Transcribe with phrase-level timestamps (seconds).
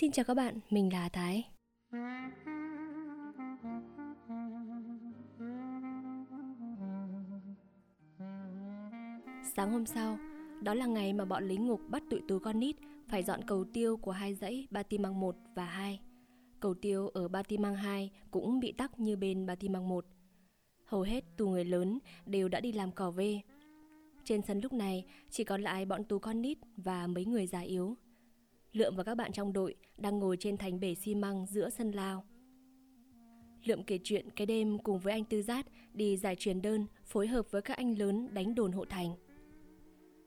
[0.00, 1.48] Xin chào các bạn, mình là Thái.
[9.56, 10.18] Sáng hôm sau,
[10.62, 12.76] đó là ngày mà bọn lính ngục bắt tụi tú con nít
[13.08, 16.00] phải dọn cầu tiêu của hai dãy Batimang 1 và 2.
[16.60, 20.04] Cầu tiêu ở Batimang 2 cũng bị tắc như bên Batimang 1.
[20.84, 23.40] Hầu hết tù người lớn đều đã đi làm cỏ về.
[24.24, 27.60] Trên sân lúc này chỉ còn lại bọn tù con nít và mấy người già
[27.60, 27.96] yếu.
[28.72, 31.90] Lượm và các bạn trong đội đang ngồi trên thành bể xi măng giữa sân
[31.90, 32.24] lao.
[33.64, 37.26] Lượm kể chuyện cái đêm cùng với anh Tư Giát đi giải truyền đơn phối
[37.26, 39.14] hợp với các anh lớn đánh đồn hộ thành.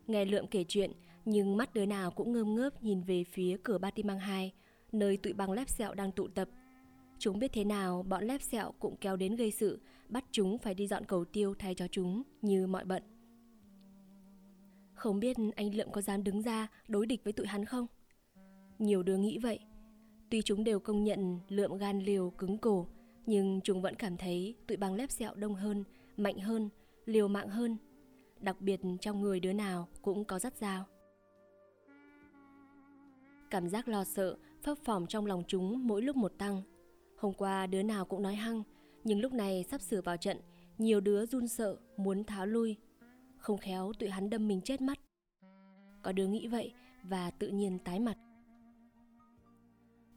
[0.07, 0.91] Nghe Lượm kể chuyện,
[1.25, 4.53] nhưng mắt đứa nào cũng ngơm ngớp nhìn về phía cửa ba Batimang 2,
[4.91, 6.49] nơi tụi băng lép sẹo đang tụ tập.
[7.19, 10.73] Chúng biết thế nào, bọn lép sẹo cũng kéo đến gây sự, bắt chúng phải
[10.73, 13.03] đi dọn cầu tiêu thay cho chúng như mọi bận.
[14.93, 17.87] Không biết anh Lượm có dám đứng ra đối địch với tụi hắn không?
[18.79, 19.59] Nhiều đứa nghĩ vậy.
[20.29, 22.87] Tuy chúng đều công nhận Lượm gan liều cứng cổ,
[23.25, 25.83] nhưng chúng vẫn cảm thấy tụi băng lép sẹo đông hơn,
[26.17, 26.69] mạnh hơn,
[27.05, 27.77] liều mạng hơn
[28.43, 30.85] đặc biệt trong người đứa nào cũng có rắt dao.
[33.49, 36.61] Cảm giác lo sợ, phấp phỏng trong lòng chúng mỗi lúc một tăng.
[37.17, 38.63] Hôm qua đứa nào cũng nói hăng,
[39.03, 40.37] nhưng lúc này sắp sửa vào trận,
[40.77, 42.77] nhiều đứa run sợ, muốn tháo lui.
[43.37, 44.99] Không khéo tụi hắn đâm mình chết mất.
[46.01, 48.17] Có đứa nghĩ vậy và tự nhiên tái mặt.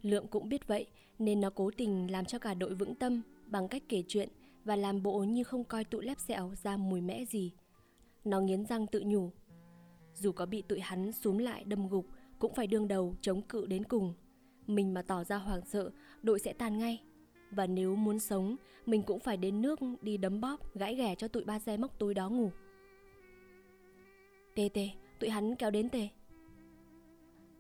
[0.07, 0.87] Lượng cũng biết vậy
[1.19, 4.29] nên nó cố tình làm cho cả đội vững tâm bằng cách kể chuyện
[4.65, 7.53] và làm bộ như không coi tụi lép sẹo ra mùi mẽ gì–
[8.27, 9.31] nó nghiến răng tự nhủ.
[10.15, 12.07] Dù có bị tụi hắn xúm lại đâm gục,
[12.39, 14.15] cũng phải đương đầu chống cự đến cùng.
[14.67, 15.91] Mình mà tỏ ra hoảng sợ,
[16.23, 17.03] đội sẽ tan ngay.
[17.51, 21.29] Và nếu muốn sống, mình cũng phải đến nước đi đấm bóp, gãi ghẻ cho
[21.29, 22.51] tụi ba xe móc túi đó ngủ.
[24.55, 26.09] Tê tê, tụi hắn kéo đến tê.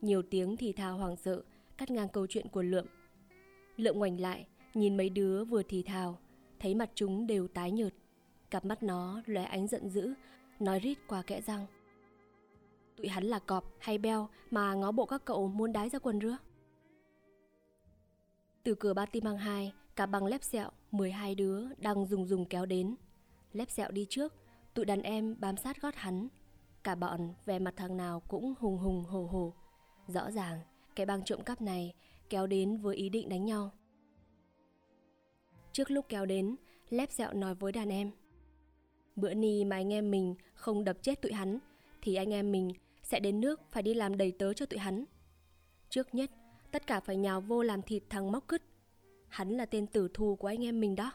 [0.00, 1.42] Nhiều tiếng thì thào hoảng sợ,
[1.78, 2.86] cắt ngang câu chuyện của Lượm.
[3.76, 6.18] Lượm ngoảnh lại, nhìn mấy đứa vừa thì thào,
[6.60, 7.94] thấy mặt chúng đều tái nhợt.
[8.50, 10.14] Cặp mắt nó lóe ánh giận dữ,
[10.60, 11.66] nói rít qua kẽ răng.
[12.96, 16.18] Tụi hắn là cọp hay beo mà ngó bộ các cậu muốn đái ra quần
[16.18, 16.36] rứa.
[18.62, 22.44] Từ cửa ba tim mang hai, cả bằng lép sẹo, 12 đứa đang dùng dùng
[22.44, 22.96] kéo đến.
[23.52, 24.34] Lép sẹo đi trước,
[24.74, 26.28] tụi đàn em bám sát gót hắn.
[26.84, 29.52] Cả bọn về mặt thằng nào cũng hùng hùng hồ hồ.
[30.06, 30.60] Rõ ràng,
[30.96, 31.94] cái băng trộm cắp này
[32.30, 33.72] kéo đến với ý định đánh nhau.
[35.72, 36.56] Trước lúc kéo đến,
[36.90, 38.10] Lép dẹo nói với đàn em–
[39.16, 41.58] Bữa ni mà anh em mình không đập chết tụi hắn
[42.02, 45.04] Thì anh em mình sẽ đến nước phải đi làm đầy tớ cho tụi hắn.
[45.90, 46.30] Trước nhất,
[46.70, 48.62] tất cả phải nhào vô làm thịt thằng móc cứt.
[49.28, 51.12] Hắn là tên tử thù của anh em mình đó.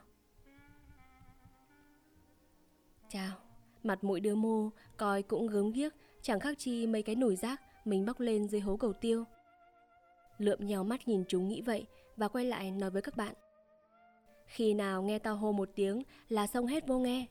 [3.10, 3.38] Chào,
[3.84, 7.62] mặt mũi đứa mô coi cũng gớm ghiếc Chẳng khác chi mấy cái nổi rác
[7.86, 9.24] mình bóc lên dưới hố cầu tiêu.
[10.42, 11.86] Lượm nhèo mắt nhìn chúng nghĩ vậy
[12.18, 13.34] và quay lại nói với các bạn
[14.46, 17.26] Khi nào nghe tao hô một tiếng là xong hết vô nghe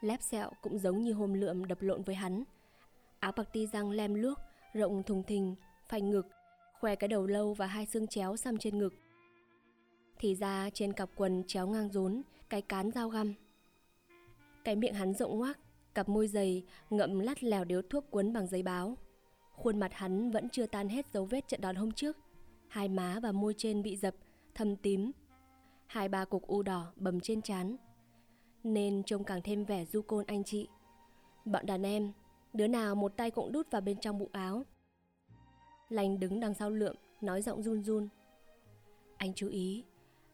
[0.00, 2.44] Lép sẹo cũng giống như hôm lượm đập lộn với hắn.
[3.20, 4.38] Áo bạc ti răng lem luốc,
[4.74, 5.54] rộng thùng thình,
[5.88, 6.26] phanh ngực,
[6.80, 8.94] khoe cái đầu lâu và hai xương chéo xăm trên ngực.
[10.18, 13.34] Thì ra trên cặp quần chéo ngang rốn, cái cán dao găm.
[14.64, 15.58] Cái miệng hắn rộng ngoác,
[15.94, 18.96] cặp môi dày, ngậm lắt lèo điếu thuốc cuốn bằng giấy báo.
[19.52, 22.16] Khuôn mặt hắn vẫn chưa tan hết dấu vết trận đòn hôm trước.
[22.68, 24.14] Hai má và môi trên bị dập,
[24.54, 25.12] thâm tím.
[25.86, 27.76] Hai ba cục u đỏ bầm trên trán
[28.64, 30.68] nên trông càng thêm vẻ du côn anh chị.
[31.44, 32.12] Bọn đàn em,
[32.52, 34.64] đứa nào một tay cũng đút vào bên trong bụng áo.
[35.88, 38.08] Lành đứng đằng sau lượm, nói giọng run run.
[39.16, 39.84] Anh chú ý,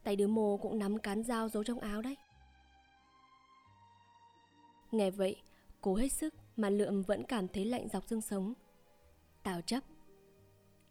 [0.03, 2.17] tay đứa mồ cũng nắm cán dao giấu trong áo đấy.
[4.93, 5.37] Nghe vậy,
[5.81, 8.55] cố hết sức mà lượm vẫn cảm thấy lạnh dọc xương sống.
[9.49, 9.85] Tào chấp.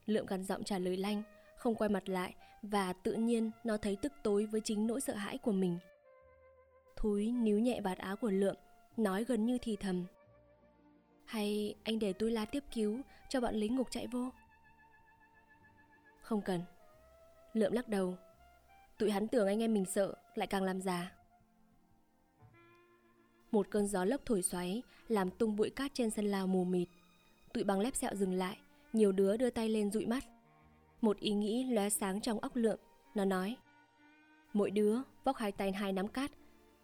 [0.05, 1.23] Lượm gằn giọng trả lời lanh,
[1.57, 5.13] không quay mặt lại và tự nhiên nó thấy tức tối với chính nỗi sợ
[5.15, 5.77] hãi của mình.
[6.95, 8.55] Thúi níu nhẹ vạt áo của Lượm,
[8.97, 10.05] nói gần như thì thầm.
[11.25, 14.29] Hay anh để tôi la tiếp cứu cho bọn lính ngục chạy vô?
[16.21, 16.61] Không cần.
[17.53, 18.17] Lượm lắc đầu.
[18.97, 21.11] Tụi hắn tưởng anh em mình sợ, lại càng làm già.
[23.51, 26.87] Một cơn gió lốc thổi xoáy, làm tung bụi cát trên sân lao mù mịt.
[27.57, 28.57] Tụi bằng lép sẹo dừng lại,
[28.93, 30.23] nhiều đứa đưa tay lên dụi mắt.
[31.01, 32.79] Một ý nghĩ lóe sáng trong óc lượm,
[33.15, 33.57] nó nói.
[34.53, 36.31] Mỗi đứa vóc hai tay hai nắm cát,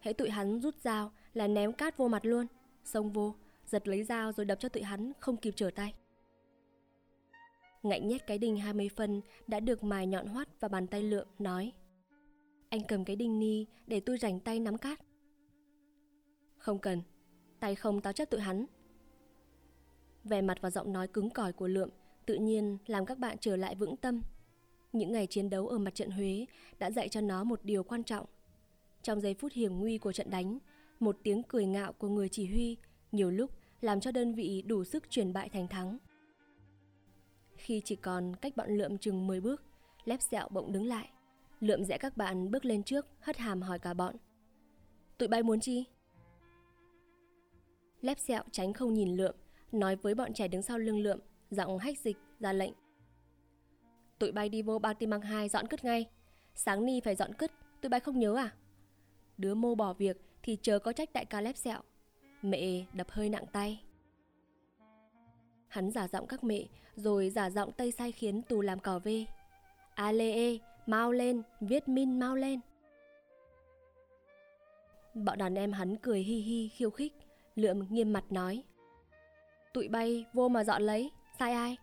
[0.00, 2.46] Hễ tụi hắn rút dao là ném cát vô mặt luôn
[2.84, 3.34] Xông vô
[3.66, 5.94] Giật lấy dao rồi đập cho tụi hắn không kịp trở tay
[7.82, 11.26] Ngạnh nhét cái đinh 20 phân Đã được mài nhọn hoắt vào bàn tay lượm
[11.38, 11.72] Nói
[12.68, 15.00] Anh cầm cái đinh ni để tôi rảnh tay nắm cát
[16.58, 17.02] Không cần
[17.60, 18.66] Tay không tao chấp tụi hắn
[20.24, 21.88] Vẻ mặt và giọng nói cứng cỏi của lượm
[22.26, 24.22] tự nhiên làm các bạn trở lại vững tâm.
[24.92, 26.46] Những ngày chiến đấu ở mặt trận Huế
[26.78, 28.26] đã dạy cho nó một điều quan trọng.
[29.02, 30.58] Trong giây phút hiểm nguy của trận đánh,
[31.00, 32.76] một tiếng cười ngạo của người chỉ huy
[33.12, 33.50] nhiều lúc
[33.80, 35.98] làm cho đơn vị đủ sức chuyển bại thành thắng.
[37.56, 39.62] Khi chỉ còn cách bọn lượm chừng 10 bước,
[40.04, 41.08] lép sẹo bỗng đứng lại.
[41.60, 44.16] Lượm rẽ các bạn bước lên trước, hất hàm hỏi cả bọn.
[45.18, 45.84] Tụi bay muốn chi?
[48.00, 49.34] Lép sẹo tránh không nhìn lượm,
[49.74, 51.18] nói với bọn trẻ đứng sau lưng lượm,
[51.50, 52.72] giọng hách dịch, ra lệnh.
[54.18, 56.06] Tụi bay đi vô ba tim mang hai dọn cất ngay.
[56.54, 58.54] Sáng ni phải dọn cất, tụi bay không nhớ à?
[59.38, 61.80] Đứa mô bỏ việc thì chờ có trách đại ca lép sẹo.
[62.42, 63.82] Mẹ đập hơi nặng tay.
[65.68, 66.64] Hắn giả giọng các mẹ,
[66.96, 69.24] rồi giả giọng tây sai khiến tù làm cỏ vê.
[69.94, 72.60] A lê ê, mau lên, viết min mau lên.
[75.14, 77.12] Bọn đàn em hắn cười hi hi khiêu khích,
[77.54, 78.62] lượm nghiêm mặt nói.
[79.74, 81.76] Tụi bay vô mà dọn lấy, sai ai?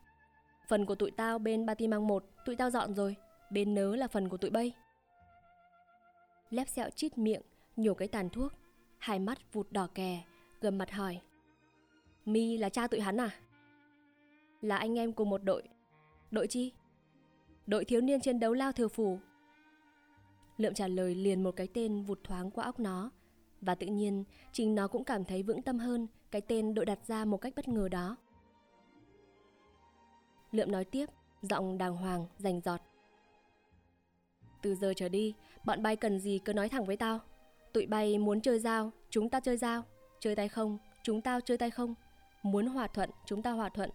[0.67, 3.15] Phần của tụi tao bên ba mang một, tụi tao dọn rồi,
[3.49, 4.73] bên nớ là phần của tụi bay.
[6.49, 7.41] Lép sẹo chít miệng,
[7.75, 8.53] nhổ cái tàn thuốc,
[8.97, 10.23] hai mắt vụt đỏ kè,
[10.61, 11.19] gầm mặt hỏi.
[12.25, 13.29] Mi là cha tụi hắn à?
[14.61, 15.63] Là anh em cùng một đội.
[16.31, 16.71] Đội chi?
[17.67, 19.19] Đội thiếu niên chiến đấu lao thừa phủ.
[20.57, 23.11] Lượm trả lời liền một cái tên vụt thoáng qua óc nó,
[23.61, 26.99] và tự nhiên chính nó cũng cảm thấy vững tâm hơn cái tên đội đặt
[27.07, 28.17] ra một cách bất ngờ đó.
[30.51, 31.05] Lượm nói tiếp,
[31.41, 32.81] giọng đàng hoàng, rành giọt.
[34.61, 35.33] Từ giờ trở đi,
[35.65, 37.19] bọn bay cần gì cứ nói thẳng với tao.
[37.73, 39.83] Tụi bay muốn chơi dao, chúng ta chơi dao.
[40.19, 41.95] Chơi tay không, chúng tao chơi tay không.
[42.43, 43.89] Muốn hòa thuận, chúng ta hòa thuận.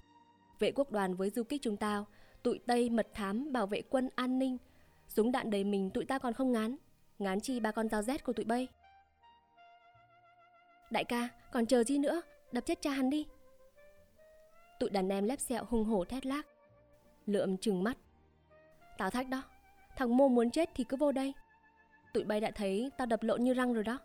[0.59, 2.07] Vệ quốc đoàn với du kích chúng tao,
[2.43, 4.59] tụi Tây mật thám bảo vệ quân an ninh.
[5.09, 6.77] Súng đạn đầy mình tụi ta còn không ngán.
[7.19, 8.69] Ngán chi ba con dao rét của tụi bay.
[10.91, 12.23] Đại ca, còn chờ gì nữa,
[12.53, 13.27] đập chết cha hắn đi.
[14.81, 16.47] Tụi đàn em lép sẹo hung hổ thét lác.
[17.27, 17.97] Lượm trừng mắt.
[18.99, 19.43] Tao thách đó,
[19.97, 21.33] thằng mô muốn chết thì cứ vô đây.
[22.15, 23.99] Tụi bay đã thấy tao đập lộn như răng rồi đó.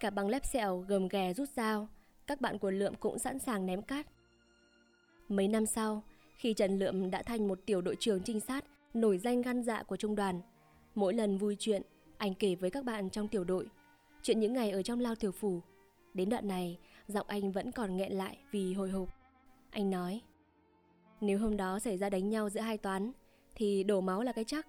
[0.00, 1.88] Cả bằng lép sẹo gầm ghè rút dao,
[2.26, 4.06] các bạn của Lượm cũng sẵn sàng ném cát.
[5.28, 6.02] Mấy năm sau,
[6.36, 8.64] khi Trần Lượm đã thành một tiểu đội trưởng trinh sát
[8.94, 10.40] nổi danh gan dạ của trung đoàn,
[10.94, 11.82] mỗi lần vui chuyện,
[12.18, 13.66] anh kể với các bạn trong tiểu đội
[14.24, 15.60] chuyện những ngày ở trong lao tiểu phủ.
[16.14, 19.08] Đến đoạn này, giọng anh vẫn còn nghẹn lại vì hồi hộp.
[19.70, 20.20] Anh nói,
[21.20, 23.12] nếu hôm đó xảy ra đánh nhau giữa hai toán,
[23.54, 24.66] thì đổ máu là cái chắc,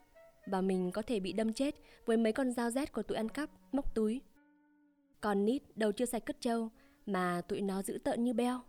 [0.48, 1.76] và mình có thể bị đâm chết
[2.06, 4.22] với mấy con dao rét của tụi ăn cắp, móc túi.
[5.22, 6.70] Còn nít đầu chưa sạch cất trâu,
[7.06, 8.60] mà tụi nó giữ tợn như beo.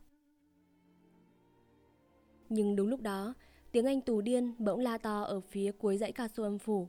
[2.49, 3.35] Nhưng đúng lúc đó,
[3.73, 6.89] tiếng anh tù điên bỗng la to ở phía cuối dãy cao su âm phủ.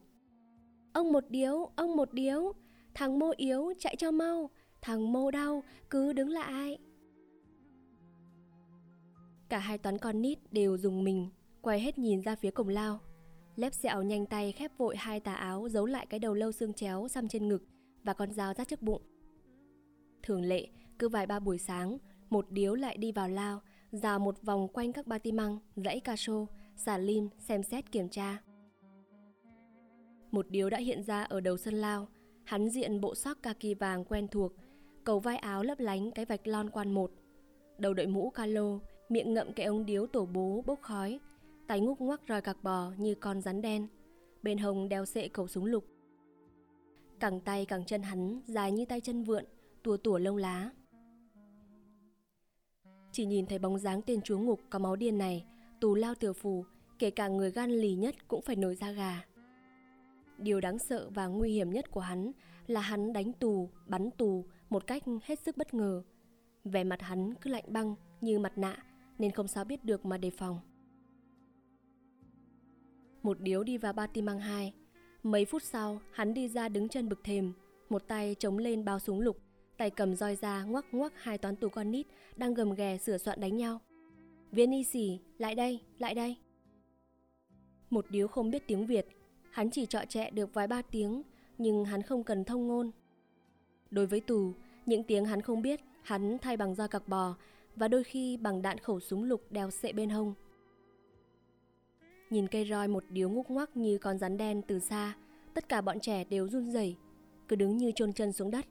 [0.93, 2.53] Ông một điếu, ông một điếu,
[2.97, 4.49] thằng mô yếu chạy cho mau,
[4.81, 6.77] thằng mô đau cứ đứng lại.
[9.49, 11.29] Cả hai toán con nít đều dùng mình,
[11.61, 12.99] quay hết nhìn ra phía cổng lao.
[13.55, 16.73] Lép sẹo nhanh tay khép vội hai tà áo giấu lại cái đầu lâu xương
[16.73, 17.63] chéo xăm trên ngực
[18.03, 19.01] và con dao rát trước bụng.
[20.23, 20.67] Thường lệ,
[20.99, 21.97] cứ vài ba buổi sáng,
[22.29, 23.61] một điếu lại đi vào lao,
[23.91, 27.91] dào một vòng quanh các ba ti măng, dãy ca sô, xà lim, xem xét
[27.91, 28.41] kiểm tra.
[30.31, 32.07] Một điếu đã hiện ra ở đầu sân lao,
[32.47, 34.53] hắn diện bộ sóc kaki vàng quen thuộc,
[35.03, 37.11] cầu vai áo lấp lánh cái vạch lon quan một.
[37.77, 38.79] Đầu đội mũ calo,
[39.09, 41.19] miệng ngậm cái ống điếu tổ bố bốc khói,
[41.67, 43.87] tay ngúc ngoắc roi cạc bò như con rắn đen.
[44.43, 45.85] Bên hồng đeo sệ khẩu súng lục.
[47.19, 49.45] Cẳng tay cẳng chân hắn dài như tay chân vượn,
[49.83, 50.71] tua tủa lông lá.
[53.11, 55.45] Chỉ nhìn thấy bóng dáng tên chúa ngục có máu điên này,
[55.81, 56.65] tù lao tiểu phù,
[56.99, 59.23] kể cả người gan lì nhất cũng phải nổi da gà.
[60.37, 62.31] Điều đáng sợ và nguy hiểm nhất của hắn
[62.67, 66.03] là hắn đánh tù, bắn tù một cách hết sức bất ngờ.
[66.63, 68.77] Vẻ mặt hắn cứ lạnh băng như mặt nạ
[69.17, 70.59] nên không sao biết được mà đề phòng.
[73.23, 74.73] Một điếu đi vào ba tim mang hai.
[75.23, 77.53] Mấy phút sau, hắn đi ra đứng chân bực thềm,
[77.89, 79.37] một tay chống lên bao súng lục,
[79.77, 83.17] tay cầm roi ra ngoắc ngoắc hai toán tù con nít đang gầm ghè sửa
[83.17, 83.79] soạn đánh nhau.
[84.51, 86.37] Viên y xì, lại đây, lại đây.
[87.89, 89.07] Một điếu không biết tiếng Việt,
[89.57, 91.21] hắn chỉ trọ trẹ được vài ba tiếng,
[91.57, 92.91] nhưng hắn không cần thông ngôn.
[93.91, 94.53] Đối với tù,
[94.85, 97.35] những tiếng hắn không biết, hắn thay bằng roi cặc bò
[97.75, 100.33] và đôi khi bằng đạn khẩu súng lục đeo sệ bên hông.
[102.29, 105.15] Nhìn cây roi một điếu ngúc ngoắc như con rắn đen từ xa,
[105.53, 106.95] tất cả bọn trẻ đều run rẩy,
[107.47, 108.65] cứ đứng như chôn chân xuống đất.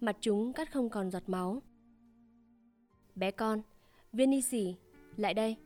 [0.00, 1.62] Mặt chúng cắt không còn giọt máu.
[3.14, 3.62] Bé con,
[4.12, 4.74] viên y xỉ,
[5.16, 5.56] lại đây.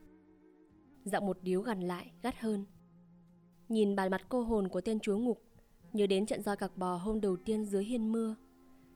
[1.05, 2.65] Giọng một điếu gần lại, gắt hơn.
[3.73, 5.43] Nhìn bàn mặt cô hồn của tên chúa ngục,
[5.93, 8.35] nhớ đến trận roi cặc bò hôm đầu tiên dưới hiên mưa.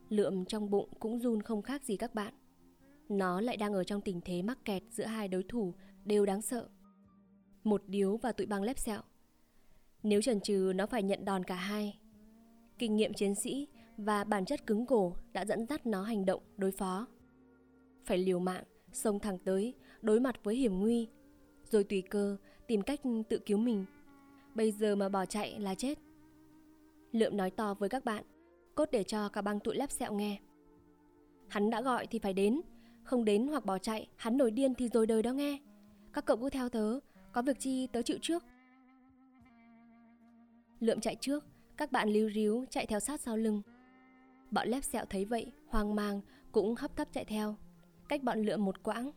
[0.09, 2.35] Lượm trong bụng cũng run không khác gì các bạn.
[3.09, 6.43] Nó lại đang ở trong tình thế mắc kẹt giữa hai đối thủ đều đáng
[6.43, 6.69] sợ.
[7.65, 9.01] Một điếu và tụi băng lép sẹo.
[10.03, 11.99] Nếu chần chừ nó phải nhận đòn cả hai.
[12.79, 16.43] Kinh nghiệm chiến sĩ và bản chất cứng cổ đã dẫn dắt nó hành động
[16.57, 17.07] đối phó.
[18.05, 21.09] Phải liều mạng, xông thẳng tới, đối mặt với hiểm nguy,
[21.71, 23.85] rồi tùy cơ tìm cách tự cứu mình.
[24.57, 25.99] Bây giờ mà bỏ chạy là chết.
[27.13, 28.25] Lượm nói to với các bạn,
[28.75, 30.39] cốt để cho cả băng tụi lép sẹo nghe.
[31.49, 32.61] Hắn đã gọi thì phải đến,
[33.03, 35.59] không đến hoặc bỏ chạy, hắn nổi điên thì rồi đời đó nghe.
[36.13, 36.99] Các cậu cứ theo tớ,
[37.33, 38.45] có việc chi tớ chịu trước.
[40.81, 41.45] Lượm chạy trước,
[41.77, 43.63] các bạn líu ríu chạy theo sát sau lưng.
[44.51, 46.21] Bọn lép sẹo thấy vậy, hoang mang,
[46.53, 47.57] cũng hấp tấp chạy theo.
[48.09, 49.11] Cách bọn lượm một quãng.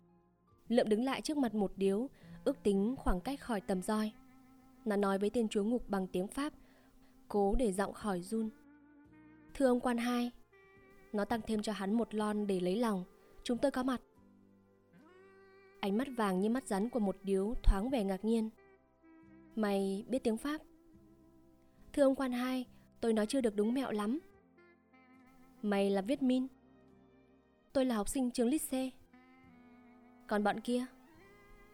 [0.68, 2.10] Lượm đứng lại trước mặt một điếu,
[2.44, 4.12] ước tính khoảng cách khỏi tầm roi.
[4.90, 6.54] Nó nói với tên chúa ngục bằng tiếng Pháp,
[7.28, 8.50] cố để giọng khỏi run.
[9.54, 10.32] Thưa ông quan hai,
[11.14, 13.04] nó tăng thêm cho hắn một lon để lấy lòng.
[13.44, 14.02] Chúng tôi có mặt.
[15.80, 18.50] Ánh mắt vàng như mắt rắn của một điếu thoáng vẻ ngạc nhiên.
[19.56, 20.62] Mày biết tiếng Pháp?
[21.94, 22.66] Thưa ông quan hai,
[23.02, 24.20] tôi nói chưa được đúng mẹo lắm.
[25.62, 26.48] Mày là viết min.
[27.74, 28.92] Tôi là học sinh trường lycée.
[30.28, 30.86] Còn bọn kia?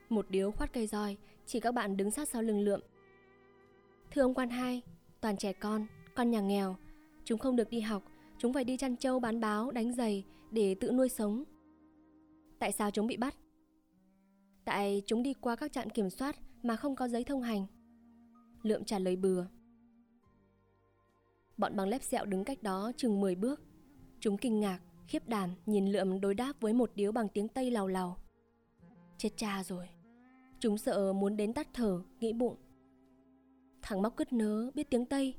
[0.10, 2.82] Một điếu khoát cây roi, chỉ các bạn đứng sát sau lưng lượm.
[4.16, 4.82] Thưa ông quan hai,
[5.22, 6.76] toàn trẻ con, con nhà nghèo.
[7.24, 8.04] Chúng không được đi học,
[8.38, 11.44] chúng phải đi chăn trâu bán báo, đánh giày để tự nuôi sống.
[12.60, 13.36] Tại sao chúng bị bắt?
[14.66, 17.66] Tại chúng đi qua các trạm kiểm soát mà không có giấy thông hành.
[18.64, 19.46] Lượm trả lời bừa.
[21.58, 23.62] Bọn bằng lép sẹo đứng cách đó chừng 10 bước.
[24.20, 27.72] Chúng kinh ngạc, khiếp đảm nhìn Lượm đối đáp với một điếu bằng tiếng Tây
[27.72, 28.18] lào lào.
[29.18, 29.90] Chết cha rồi.
[30.60, 32.56] Chúng sợ muốn đến tắt thở, nghĩ bụng.
[33.88, 35.36] Thằng móc cứt nớ biết tiếng Tây.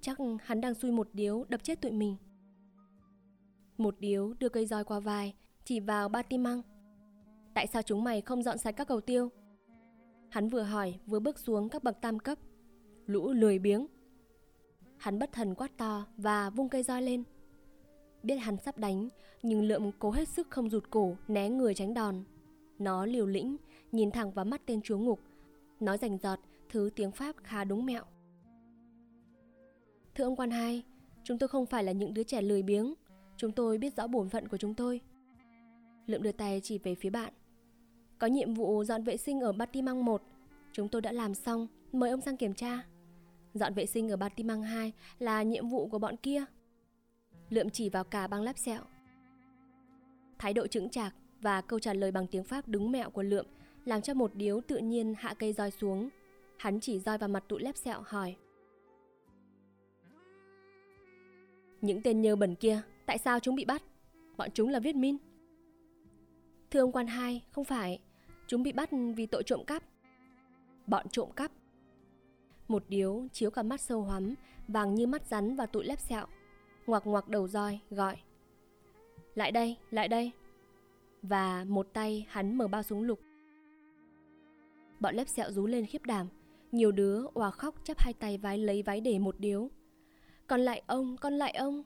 [0.00, 2.16] Chắc hắn đang xui một điếu đập chết tụi mình.
[3.78, 6.62] Một điếu đưa cây roi qua vai, chỉ vào ba tim măng.
[7.54, 9.30] Tại sao chúng mày không dọn sạch các cầu tiêu?
[10.28, 12.38] Hắn vừa hỏi vừa bước xuống các bậc tam cấp.
[13.06, 13.86] Lũ lười biếng.
[14.96, 17.22] Hắn bất thần quát to và vung cây roi lên.
[18.22, 19.08] Biết hắn sắp đánh,
[19.42, 22.24] nhưng lượm cố hết sức không rụt cổ, né người tránh đòn.
[22.78, 23.56] Nó liều lĩnh,
[23.92, 25.20] nhìn thẳng vào mắt tên chúa ngục.
[25.80, 26.40] nó rành giọt,
[26.74, 28.04] thứ tiếng Pháp khá đúng mẹo.
[30.14, 30.82] Thưa ông quan hai,
[31.24, 32.94] chúng tôi không phải là những đứa trẻ lười biếng.
[33.36, 35.00] Chúng tôi biết rõ bổn phận của chúng tôi.
[36.06, 37.32] Lượm đưa tay chỉ về phía bạn.
[38.18, 40.22] Có nhiệm vụ dọn vệ sinh ở Batimang 1.
[40.72, 42.84] Chúng tôi đã làm xong, mời ông sang kiểm tra.
[43.54, 46.44] Dọn vệ sinh ở Batimang 2 là nhiệm vụ của bọn kia.
[47.50, 48.82] Lượm chỉ vào cả băng lắp sẹo.
[50.38, 53.46] Thái độ chững chạc và câu trả lời bằng tiếng Pháp đúng mẹo của Lượm
[53.84, 56.10] làm cho một điếu tự nhiên hạ cây roi xuống.
[56.58, 58.36] Hắn chỉ roi vào mặt tụi lép sẹo hỏi.
[61.80, 63.82] Những tên nhơ bẩn kia, tại sao chúng bị bắt?
[64.36, 65.16] Bọn chúng là viết min.
[66.70, 68.00] Thưa ông quan hai, không phải.
[68.46, 69.82] Chúng bị bắt vì tội trộm cắp.
[70.86, 71.52] Bọn trộm cắp.
[72.68, 74.34] Một điếu chiếu cả mắt sâu hoắm,
[74.68, 76.26] vàng như mắt rắn và tụi lép sẹo.
[76.86, 78.16] ngoạc ngoạc đầu roi, gọi.
[79.34, 80.32] Lại đây, lại đây.
[81.22, 83.20] Và một tay hắn mở bao súng lục.
[85.00, 86.28] Bọn lép sẹo rú lên khiếp đảm.
[86.74, 89.70] Nhiều đứa òa khóc chắp hai tay vái lấy váy để một điếu.
[90.46, 91.82] Còn lại ông, con lại ông.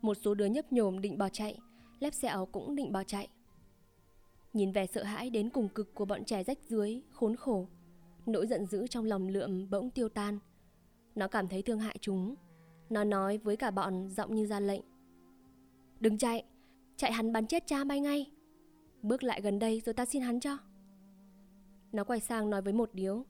[0.00, 1.58] Một số đứa nhấp nhổm định bỏ chạy,
[2.00, 3.28] lép áo cũng định bỏ chạy.
[4.52, 7.68] Nhìn vẻ sợ hãi đến cùng cực của bọn trẻ rách dưới, khốn khổ,
[8.26, 10.38] nỗi giận dữ trong lòng lượm bỗng tiêu tan.
[11.14, 12.34] Nó cảm thấy thương hại chúng.
[12.90, 14.82] Nó nói với cả bọn giọng như ra lệnh.
[16.00, 16.44] Đừng chạy,
[16.96, 18.30] chạy hắn bắn chết cha bay ngay.
[19.02, 20.58] Bước lại gần đây rồi ta xin hắn cho.
[21.92, 23.24] Nó quay sang nói với một điếu.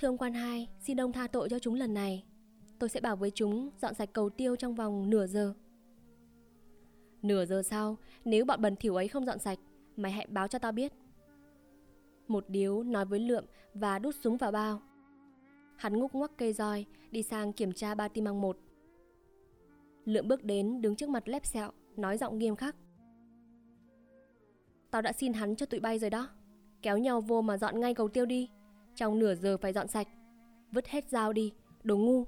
[0.00, 2.24] Thương quan hai, xin ông tha tội cho chúng lần này.
[2.78, 5.54] Tôi sẽ bảo với chúng dọn sạch cầu tiêu trong vòng nửa giờ.
[7.22, 9.58] Nửa giờ sau, nếu bọn bẩn thỉu ấy không dọn sạch,
[9.96, 10.92] mày hãy báo cho tao biết.
[12.28, 14.82] Một điếu nói với Lượm và đút súng vào bao.
[15.76, 18.58] Hắn ngúc ngoắc cây roi, đi sang kiểm tra ba tim măng một.
[20.04, 22.76] Lượm bước đến đứng trước mặt lép sẹo, nói giọng nghiêm khắc.
[24.90, 26.28] Tao đã xin hắn cho tụi bay rồi đó.
[26.82, 28.50] Kéo nhau vô mà dọn ngay cầu tiêu đi.
[28.94, 30.08] Trong nửa giờ phải dọn sạch.
[30.72, 32.24] Vứt hết dao đi, đồ ngu.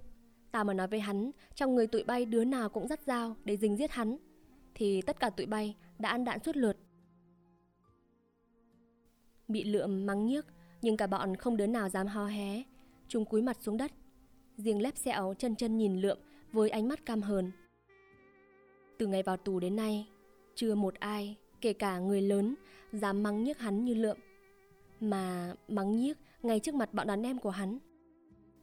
[0.52, 3.56] Tao mà nói với hắn, trong người tụi bay đứa nào cũng dắt dao để
[3.56, 4.16] dình giết hắn.
[4.74, 6.76] Thì tất cả tụi bay đã ăn đạn suốt lượt.
[9.48, 10.46] Bị lượm mắng nhiếc,
[10.82, 12.62] nhưng cả bọn không đứa nào dám ho hé.
[13.08, 13.92] Chúng cúi mặt xuống đất.
[14.56, 16.18] Riêng lép sẹo chân chân nhìn lượm
[16.52, 17.50] với ánh mắt cam hờn.
[18.98, 20.08] Từ ngày vào tù đến nay,
[20.54, 22.54] chưa một ai, kể cả người lớn,
[22.92, 24.16] dám mắng nhiếc hắn như lượm.
[25.00, 27.78] Mà mắng nhiếc ngay trước mặt bọn đàn em của hắn.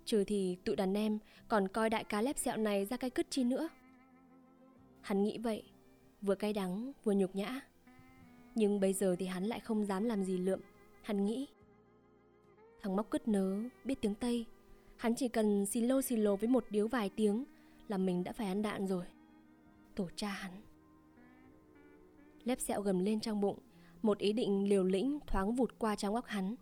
[0.05, 3.27] Trừ thì tụi đàn em còn coi đại cá lép sẹo này ra cái cứt
[3.29, 3.69] chi nữa.
[5.01, 5.63] Hắn nghĩ vậy,
[6.21, 7.61] vừa cay đắng vừa nhục nhã.
[8.55, 10.59] Nhưng bây giờ thì hắn lại không dám làm gì lượm
[11.01, 11.47] Hắn nghĩ
[12.81, 14.45] Thằng móc cứt nớ, biết tiếng Tây
[14.97, 17.45] Hắn chỉ cần xì lô xì lô với một điếu vài tiếng
[17.87, 19.05] Là mình đã phải ăn đạn rồi
[19.95, 20.51] Tổ cha hắn
[22.43, 23.59] Lép sẹo gầm lên trong bụng
[24.01, 26.55] Một ý định liều lĩnh thoáng vụt qua trong óc hắn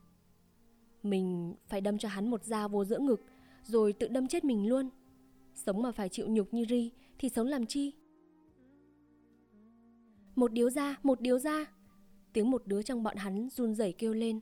[1.10, 3.22] mình phải đâm cho hắn một dao vô giữa ngực
[3.64, 4.90] Rồi tự đâm chết mình luôn.
[5.54, 7.94] Sống mà phải chịu nhục như Ri Thì sống làm chi?
[10.36, 11.66] Một điếu ra, một điếu ra.
[12.34, 14.40] Tiếng một đứa trong bọn hắn run rẩy kêu lên.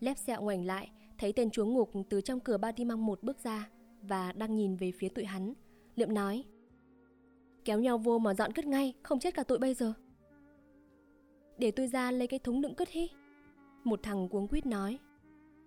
[0.00, 3.22] Lép sẹo ngoảnh lại Thấy tên chúa ngục từ trong cửa ba ti măng một
[3.22, 3.70] bước ra
[4.02, 5.52] Và đang nhìn về phía tụi hắn
[5.96, 6.44] Lượm nói.
[7.64, 9.92] Kéo nhau vô mà dọn cất ngay Không chết cả tụi bây giờ.
[11.58, 13.08] Để tôi ra lấy cái thúng đựng cất hí.
[13.84, 14.98] Một thằng cuống quýt nói.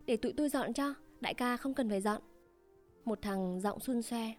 [0.10, 0.94] Để tụi tôi dọn cho.
[1.22, 2.22] Đại ca không cần phải dọn.
[3.06, 4.34] Một thằng giọng xun xoe.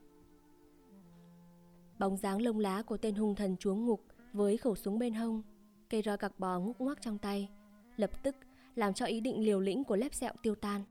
[1.98, 5.42] Bóng dáng lông lá của tên hung thần chúa ngục Với khẩu súng bên hông
[5.90, 7.48] Cây roi cặc bò ngúc ngoắc trong tay
[7.96, 8.36] Lập tức
[8.74, 10.82] làm cho ý định liều lĩnh của lép sẹo tiêu tan.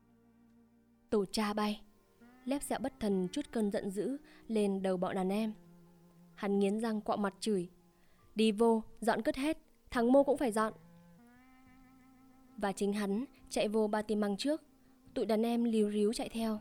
[1.10, 1.80] Tổ cha bay.
[2.44, 4.16] Lép sẹo bất thần chút cơn giận dữ
[4.48, 5.52] Lên đầu bọn đàn em.
[6.34, 7.68] Hắn nghiến răng quọ mặt chửi.
[8.34, 9.58] Đi vô, dọn cất hết
[9.90, 10.72] Thằng mô cũng phải dọn.
[12.56, 14.62] Và chính hắn chạy vô ba tim măng trước.
[15.14, 16.60] Tụi đàn em líu ríu chạy theo.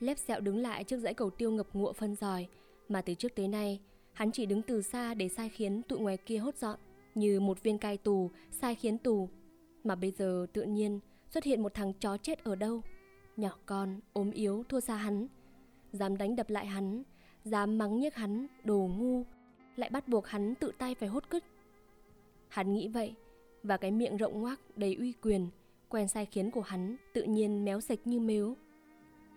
[0.00, 2.46] Lép sẹo đứng lại trước dãy cầu tiêu ngập ngụa phân giòi
[2.88, 3.80] Mà từ trước tới nay
[4.12, 6.78] Hắn chỉ đứng từ xa để sai khiến tụi ngoài kia hốt dọn
[7.14, 9.28] Như một viên cai tù sai khiến tù.
[9.84, 11.00] Mà bây giờ tự nhiên
[11.30, 12.82] xuất hiện một thằng chó chết ở đâu?
[13.36, 15.26] Nhỏ con, ốm yếu, thua xa hắn.
[15.92, 17.02] Dám đánh đập lại hắn
[17.44, 19.24] Dám mắng nhiếc hắn, đồ ngu
[19.76, 21.44] Lại bắt buộc hắn tự tay phải hốt cứt.
[22.48, 23.14] Hắn nghĩ vậy
[23.62, 25.48] Và cái miệng rộng ngoác đầy uy quyền
[25.90, 28.56] Quen sai khiến của hắn Tự nhiên méo sạch như mếu.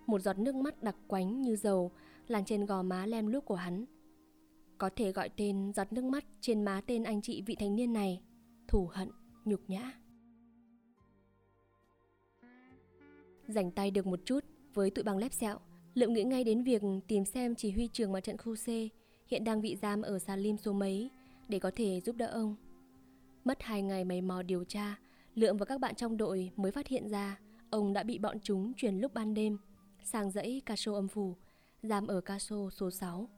[0.05, 1.91] Một giọt nước mắt đặc quánh như dầu
[2.27, 3.85] Làn trên gò má lem luốc của hắn.
[4.77, 7.93] Có thể gọi tên giọt nước mắt Trên má tên anh chị vị thanh niên
[7.93, 8.21] này
[8.67, 9.09] Thủ hận,
[9.45, 9.91] nhục nhã.
[13.47, 14.43] Rảnh tay được một chút
[14.73, 15.59] với tụi bằng lép sẹo
[15.93, 18.67] Lượm nghĩ ngay đến việc tìm xem chỉ huy trường mặt trận khu C
[19.27, 21.09] hiện đang bị giam ở Salim số mấy
[21.47, 22.55] để có thể giúp đỡ ông.
[23.43, 24.95] Mất hai ngày mày mò điều tra,
[25.35, 28.73] Lượm và các bạn trong đội mới phát hiện ra ông đã bị bọn chúng
[28.73, 29.57] chuyển lúc ban đêm
[30.03, 31.35] sang dãy Caso âm phủ,
[31.83, 33.29] giam ở Caso số 6.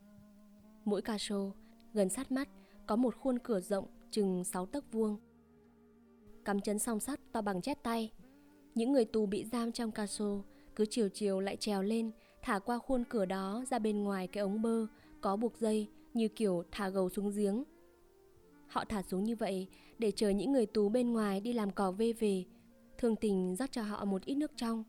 [0.85, 1.51] Mỗi Caso
[1.93, 2.49] gần sát mắt
[2.87, 5.17] có một khuôn cửa rộng chừng 6 tấc vuông.
[6.45, 8.11] Cắm chấn song sắt to bằng chét tay.
[8.75, 10.41] Những người tù bị giam trong Caso
[10.75, 14.41] cứ chiều chiều lại trèo lên thả qua khuôn cửa đó ra bên ngoài cái
[14.41, 14.87] ống bơ
[15.21, 17.63] có buộc dây như kiểu thả gầu xuống giếng.
[18.67, 19.67] Họ thả xuống như vậy
[19.99, 22.45] để chờ những người tù bên ngoài đi làm cỏ vê về,
[22.97, 24.83] thương tình rót cho họ một ít nước trong,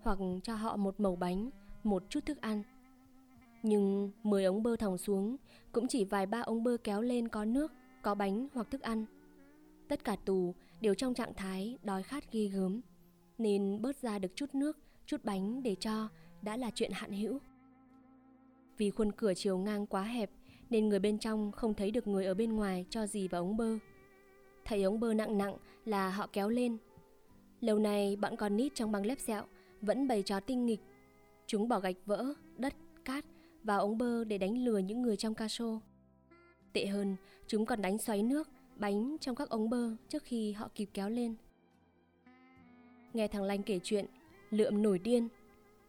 [0.00, 1.50] hoặc cho họ một mẩu bánh,
[1.82, 2.62] một chút thức ăn.
[3.62, 5.36] Nhưng 10 ống bơ thòng xuống
[5.72, 9.04] cũng chỉ vài ba ống bơ kéo lên có nước, có bánh hoặc thức ăn.
[9.88, 12.80] Tất cả tù đều trong trạng thái đói khát ghi gớm,
[13.38, 16.08] nên bớt ra được chút nước, chút bánh để cho
[16.42, 17.38] đã là chuyện hạn hữu.
[18.76, 20.30] Vì khuôn cửa chiều ngang quá hẹp
[20.70, 23.56] nên người bên trong không thấy được người ở bên ngoài cho gì vào ống
[23.56, 23.78] bơ.
[24.64, 26.76] Thấy ống bơ nặng nặng là họ kéo lên.
[27.60, 29.44] Lâu nay bọn con nít trong băng lép sẹo
[29.80, 30.80] vẫn bày trò tinh nghịch.
[31.46, 33.24] Chúng bỏ gạch vỡ, đất, cát
[33.64, 35.80] vào ống bơ để đánh lừa những người trong ca sô.
[36.72, 40.68] Tệ hơn, chúng còn đánh xoáy nước, bánh trong các ống bơ trước khi họ
[40.74, 41.34] kịp kéo lên.
[43.14, 44.06] Nghe thằng Lanh kể chuyện,
[44.50, 45.28] lượm nổi điên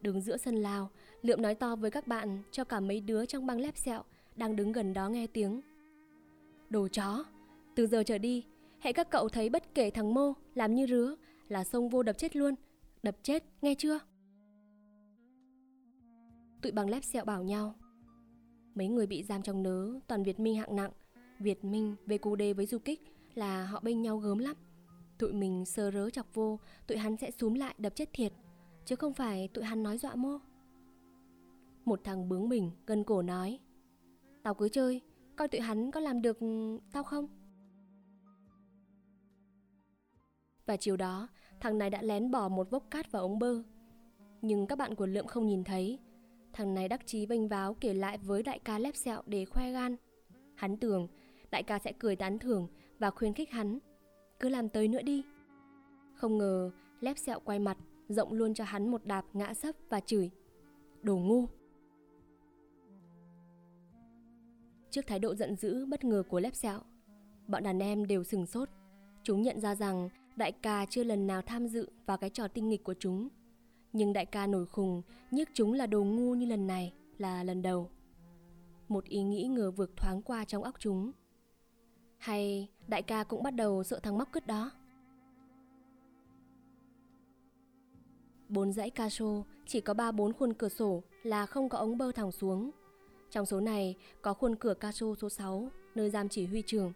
[0.02, 0.89] Đứng giữa sân lao,
[1.22, 4.04] Lượm nói to với các bạn cho cả mấy đứa trong băng lép sẹo
[4.36, 5.62] đang đứng gần đó nghe tiếng.
[6.70, 7.26] Đồ chó,
[7.76, 8.46] từ giờ trở đi,
[8.80, 11.15] hãy các cậu thấy bất kể thằng Mô làm như rứa
[11.48, 12.56] là xông vô đập chết luôn.
[13.04, 14.00] Đập chết, nghe chưa?
[16.62, 17.76] Tụi bằng lép sẹo bảo nhau.
[18.76, 20.91] Mấy người bị giam trong nớ toàn Việt Minh hạng nặng.
[21.39, 23.02] Việt Minh về cù đê với du kích
[23.36, 24.56] là họ bên nhau gớm lắm.
[25.17, 28.34] Tụi mình sơ rớ chọc vô, tụi hắn sẽ xúm lại đập chết thiệt.
[28.86, 30.38] Chứ không phải tụi hắn nói dọa mô
[31.86, 33.60] Một thằng bướng mình gần cổ nói
[34.43, 35.01] Tao cứ chơi,
[35.36, 37.27] Coi tụi hắn có làm được ừ, tao không
[40.65, 41.27] Và chiều đó,
[41.60, 43.63] Thằng này đã lén bỏ một vốc cát vào ống bơ
[44.41, 45.99] Nhưng các bạn của Lượm không nhìn thấy
[46.54, 49.71] Thằng này đắc chí vênh váo kể lại với đại ca lép sẹo để khoe
[49.71, 49.95] gan
[50.56, 51.08] Hắn tưởng,
[51.51, 52.67] đại ca sẽ cười tán thưởng
[52.99, 53.80] và khuyến khích hắn,
[54.39, 55.23] Cứ làm tới nữa đi
[56.13, 57.77] Không ngờ, lép sẹo quay mặt,
[58.10, 60.30] rộng luôn cho hắn một đạp ngã sấp và chửi.
[61.01, 61.61] Đồ ngu!
[64.91, 66.80] Trước thái độ giận dữ bất ngờ của lép sẹo,
[67.47, 68.69] bọn đàn em đều sừng sốt.
[69.23, 72.69] Chúng nhận ra rằng đại ca chưa lần nào tham dự vào cái trò tinh
[72.69, 73.27] nghịch của chúng.
[73.93, 75.01] Nhưng đại ca nổi khùng,
[75.32, 77.89] nhức chúng là đồ ngu như lần này là lần đầu.
[78.88, 81.12] Một ý nghĩ ngờ vực thoáng qua trong óc chúng.
[82.17, 84.71] Hay đại ca cũng bắt đầu sợ thằng móc cứt đó
[88.49, 92.12] Bốn dãy caso chỉ có ba bốn khuôn cửa sổ là không có ống bơ
[92.12, 92.71] thẳng xuống.
[93.32, 96.94] Trong số này có khuôn cửa caso số 6, nơi giam chỉ huy trưởng.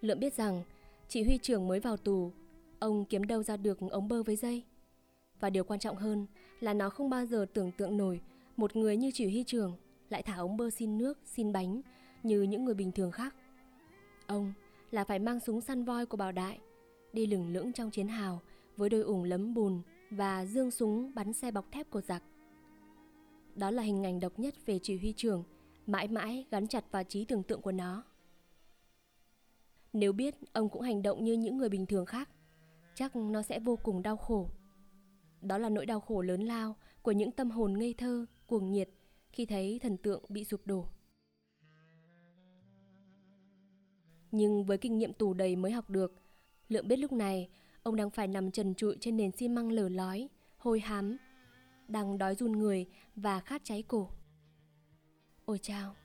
[0.00, 0.62] Lượm biết rằng
[1.08, 2.32] chỉ huy trưởng mới vào tù,
[2.78, 4.64] ông kiếm đâu ra được ống bơ với dây.
[5.40, 6.26] Và điều quan trọng hơn
[6.60, 8.20] là nó không bao giờ tưởng tượng nổi
[8.56, 9.76] một người như chỉ huy trưởng
[10.08, 11.80] lại thả ống bơ xin nước, xin bánh
[12.22, 13.34] như những người bình thường khác.
[14.26, 14.52] Ông
[14.90, 16.58] là phải mang súng săn voi của Bảo Đại,
[17.12, 18.40] đi lửng lững trong chiến hào
[18.76, 22.22] với đôi ủng lấm bùn và dương súng bắn xe bọc thép của giặc.
[23.54, 25.44] Đó là hình ảnh độc nhất về chỉ huy trưởng,
[25.86, 28.04] mãi mãi gắn chặt vào trí tưởng tượng của nó.
[29.92, 32.30] Nếu biết ông cũng hành động như những người bình thường khác,
[32.94, 34.48] chắc nó sẽ vô cùng đau khổ.
[35.40, 38.88] Đó là nỗi đau khổ lớn lao của những tâm hồn ngây thơ, cuồng nhiệt
[39.32, 40.86] khi thấy thần tượng bị sụp đổ.
[44.32, 46.24] Nhưng với kinh nghiệm tù đầy mới học được,
[46.68, 47.48] Lượng biết lúc này
[47.82, 51.16] ông đang phải nằm trần trụi trên nền xi măng lở lói, hôi hám,
[51.88, 54.08] đang đói run người và khát cháy cổ.
[55.44, 55.96] Ôi chao,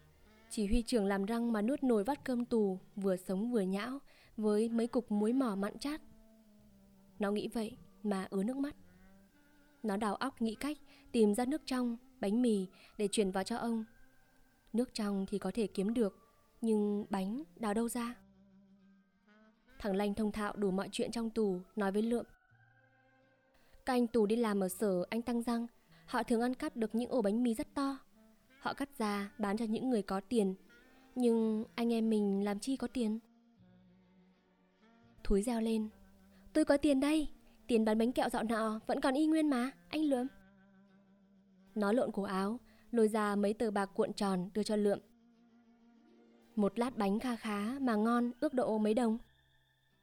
[0.49, 3.99] chỉ huy trưởng làm răng mà nuốt nồi vắt cơm tù, vừa sống vừa nhão,
[4.37, 6.01] với mấy cục muối mỏ mặn chát.
[7.19, 8.75] Nó nghĩ vậy mà ứa nước mắt.
[9.83, 10.77] Nó đào óc nghĩ cách
[11.11, 13.85] tìm ra nước trong, bánh mì để chuyển vào cho ông.
[14.73, 16.17] Nước trong thì có thể kiếm được,
[16.61, 18.15] nhưng bánh đào đâu ra?
[19.79, 22.25] Thằng Lanh thông thạo đủ mọi chuyện trong tù, nói với Lượm.
[23.89, 25.67] Các anh tù đi làm ở sở anh tăng răng,
[26.06, 27.97] họ thường ăn cắp được những ổ bánh mì rất to.
[28.60, 30.56] Họ cắt ra bán cho những người có tiền,
[31.15, 33.19] nhưng anh em mình làm chi có tiền?
[35.23, 35.89] Thúi reo lên.
[36.54, 37.28] Tôi có tiền đây,
[37.67, 40.28] tiền bán bánh kẹo dạo nọ vẫn còn y nguyên mà, anh Lượm.
[41.75, 42.60] Nó lộn cổ áo,
[42.91, 44.99] lôi ra mấy tờ bạc cuộn tròn đưa cho Lượm.
[46.56, 49.17] Một lát bánh kha khá mà ngon ước độ mấy đồng.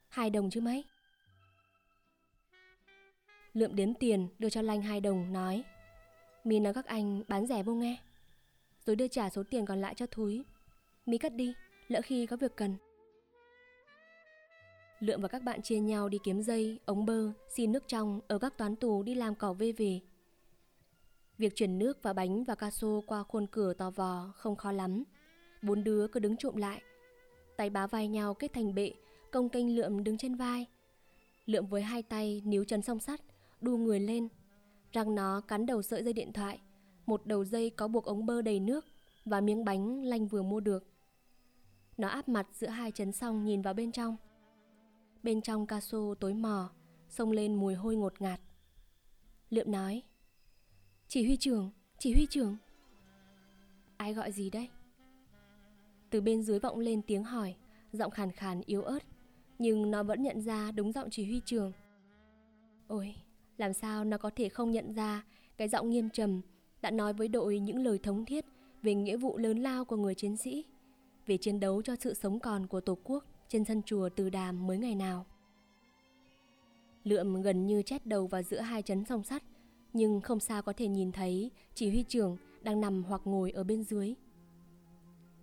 [0.08, 0.84] Hai đồng chứ mấy.
[3.56, 5.64] Lượm đếm tiền đưa cho Lanh hai đồng nói
[6.44, 7.98] Mi nói các anh bán rẻ vô nghe
[8.86, 10.44] Rồi đưa trả số tiền còn lại cho Thúi
[11.06, 11.54] Mi cất đi,
[11.88, 12.76] lỡ khi có việc cần
[15.00, 18.38] Lượm và các bạn chia nhau đi kiếm dây, ống bơ, xin nước trong ở
[18.38, 20.00] các toán tù đi làm cỏ vê về.
[21.38, 24.72] Việc chuyển nước và bánh và ca xô qua khuôn cửa to vò không khó
[24.72, 25.04] lắm.
[25.62, 26.82] Bốn đứa cứ đứng trộm lại.
[27.56, 28.92] Tay bá vai nhau kết thành bệ,
[29.30, 30.66] công kênh lượm đứng trên vai.
[31.46, 33.20] Lượm với hai tay níu chân song sắt,
[33.66, 34.28] đu người lên.
[34.92, 36.60] Răng nó cắn đầu sợi dây điện thoại,
[37.06, 38.84] một đầu dây có buộc ống bơ đầy nước
[39.24, 40.86] và miếng bánh lanh vừa mua được.
[41.96, 44.16] Nó áp mặt giữa hai chấn xong nhìn vào bên trong.
[45.22, 46.70] Bên trong ca sô tối mò,
[47.08, 48.40] xông lên mùi hôi ngột ngạt.
[49.50, 50.02] Lượm nói,
[51.08, 52.56] chỉ huy trưởng, chỉ huy trưởng.
[53.96, 54.68] Ai gọi gì đấy?
[56.10, 57.54] Từ bên dưới vọng lên tiếng hỏi,
[57.92, 59.02] giọng khàn khàn yếu ớt,
[59.58, 61.72] nhưng nó vẫn nhận ra đúng giọng chỉ huy trưởng.
[62.88, 63.14] Ôi,
[63.56, 65.24] làm sao nó có thể không nhận ra
[65.56, 66.40] cái giọng nghiêm trầm
[66.82, 68.44] đã nói với đội những lời thống thiết
[68.82, 70.64] về nghĩa vụ lớn lao của người chiến sĩ,
[71.26, 74.66] về chiến đấu cho sự sống còn của Tổ quốc trên sân chùa Từ Đàm
[74.66, 75.26] mới ngày nào.
[77.04, 79.42] Lượm gần như chét đầu vào giữa hai chấn song sắt,
[79.92, 83.64] nhưng không sao có thể nhìn thấy chỉ huy trưởng đang nằm hoặc ngồi ở
[83.64, 84.14] bên dưới.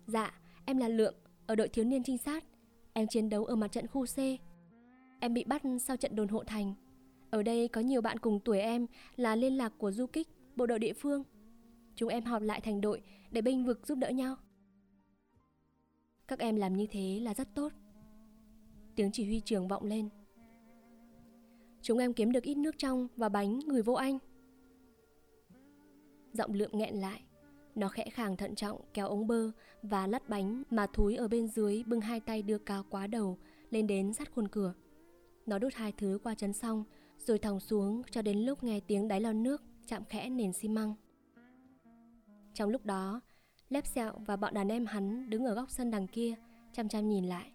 [0.06, 1.14] Dạ, em là Lượm,
[1.46, 2.44] ở đội thiếu niên trinh sát.
[2.92, 4.18] Em chiến đấu ở mặt trận khu C.
[5.20, 6.74] Em bị bắt sau trận đồn hộ thành.
[7.34, 10.66] Ở đây có nhiều bạn cùng tuổi em là liên lạc của du kích, bộ
[10.66, 11.22] đội địa phương.
[11.94, 14.36] Chúng em họp lại thành đội để bênh vực giúp đỡ nhau.
[16.28, 17.72] Các em làm như thế là rất tốt.
[18.96, 20.08] Tiếng chỉ huy trưởng vọng lên.
[21.82, 24.18] Chúng em kiếm được ít nước trong và bánh gửi vô anh.
[26.32, 27.22] Giọng lượm nghẹn lại.
[27.74, 29.50] Nó khẽ khàng thận trọng kéo ống bơ
[29.82, 33.38] và lắt bánh mà thúi ở bên dưới bưng hai tay đưa cao quá đầu
[33.70, 34.74] lên đến sát khuôn cửa.
[35.46, 36.84] Nó đút hai thứ qua chân xong
[37.26, 40.68] rồi thòng xuống cho đến lúc nghe tiếng đáy lò nước chạm khẽ nền xi
[40.68, 40.94] măng.
[42.54, 43.20] Trong lúc đó,
[43.68, 46.34] Lép Sẹo và bọn đàn em hắn đứng ở góc sân đằng kia,
[46.72, 47.50] chăm chăm nhìn lại.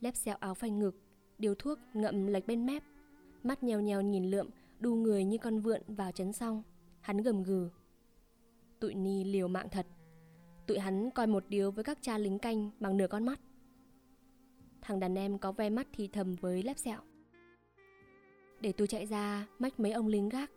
[0.00, 0.96] Lép Sẹo áo phanh ngực,
[1.38, 2.82] điều thuốc ngậm lệch bên mép,
[3.42, 6.62] mắt nhèo nhèo nhìn lượm, đu người như con vượn vào chấn xong.
[7.00, 7.70] Hắn gầm gừ.
[8.80, 9.86] Tụi Ni liều mạng thật.
[10.66, 13.40] Tụi hắn coi một điều với các cha lính canh bằng nửa con mắt.
[14.82, 17.00] Thằng đàn em có ve mắt thì thầm với lép sẹo.
[18.60, 20.50] Để tôi chạy ra, mách mấy ông lính gác.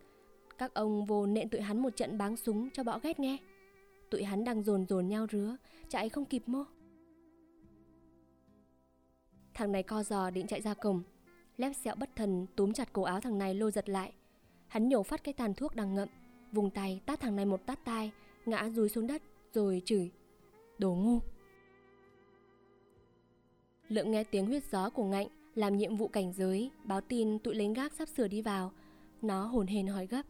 [0.58, 3.38] Các ông vô nện tụi hắn một trận báng súng cho bõ ghét nghe.
[4.10, 5.56] Tụi hắn đang dồn dồn nhau rứa,
[5.88, 6.64] Chạy không kịp mô.
[9.54, 11.02] Thằng này co giò định chạy ra cổng.
[11.56, 14.12] Lép sẹo bất thần túm chặt cổ áo thằng này lôi giật lại.
[14.68, 16.08] Hắn nhổ phát cái tàn thuốc đang ngậm,
[16.52, 18.12] Vùng tay tát thằng này một tát tai,
[18.46, 20.10] Ngã rúi xuống đất, rồi chửi.
[20.78, 21.18] Đồ ngu.
[23.88, 27.54] Lượng nghe tiếng huyết gió của ngạnh làm nhiệm vụ cảnh giới, báo tin tụi
[27.54, 28.72] lính gác sắp sửa đi vào.
[29.22, 30.22] Nó hồn hền hỏi gấp.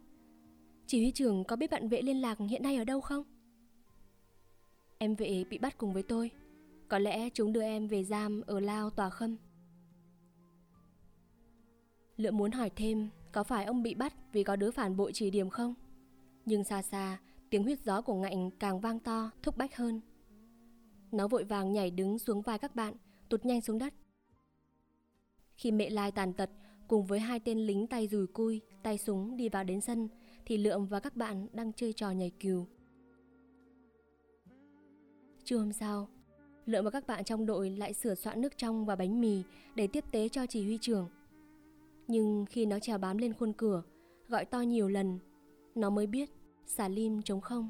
[0.87, 3.23] Chỉ huy trưởng có biết bạn vệ liên lạc hiện nay ở đâu không?
[4.97, 6.31] Em vệ bị bắt cùng với tôi.
[6.87, 9.37] Có lẽ chúng đưa em về giam ở Lao Tòa Khâm.
[12.17, 15.29] Lựa muốn hỏi thêm có phải ông bị bắt vì có đứa phản bội chỉ
[15.29, 15.73] điểm không?
[16.45, 20.01] Nhưng xa xa, tiếng huyết gió của ngạnh càng vang to, thúc bách hơn.
[21.11, 22.93] Nó vội vàng nhảy đứng xuống vai các bạn,
[23.29, 23.93] tụt nhanh xuống đất.
[25.55, 26.49] Khi mẹ lai tàn tật
[26.87, 30.07] cùng với hai tên lính tay rùi cui, tay súng đi vào đến sân,
[30.45, 32.65] thì Lượng và các bạn đang chơi trò nhảy cừu.
[35.43, 36.09] Trưa hôm sau,
[36.65, 39.43] Lượng và các bạn trong đội lại sửa soạn nước trong và bánh mì
[39.75, 41.09] để tiếp tế cho chỉ huy trưởng.
[42.07, 43.83] Nhưng khi nó trèo bám lên khuôn cửa,
[44.27, 45.19] gọi to nhiều lần,
[45.75, 46.29] nó mới biết
[46.65, 47.69] xà lim trống không.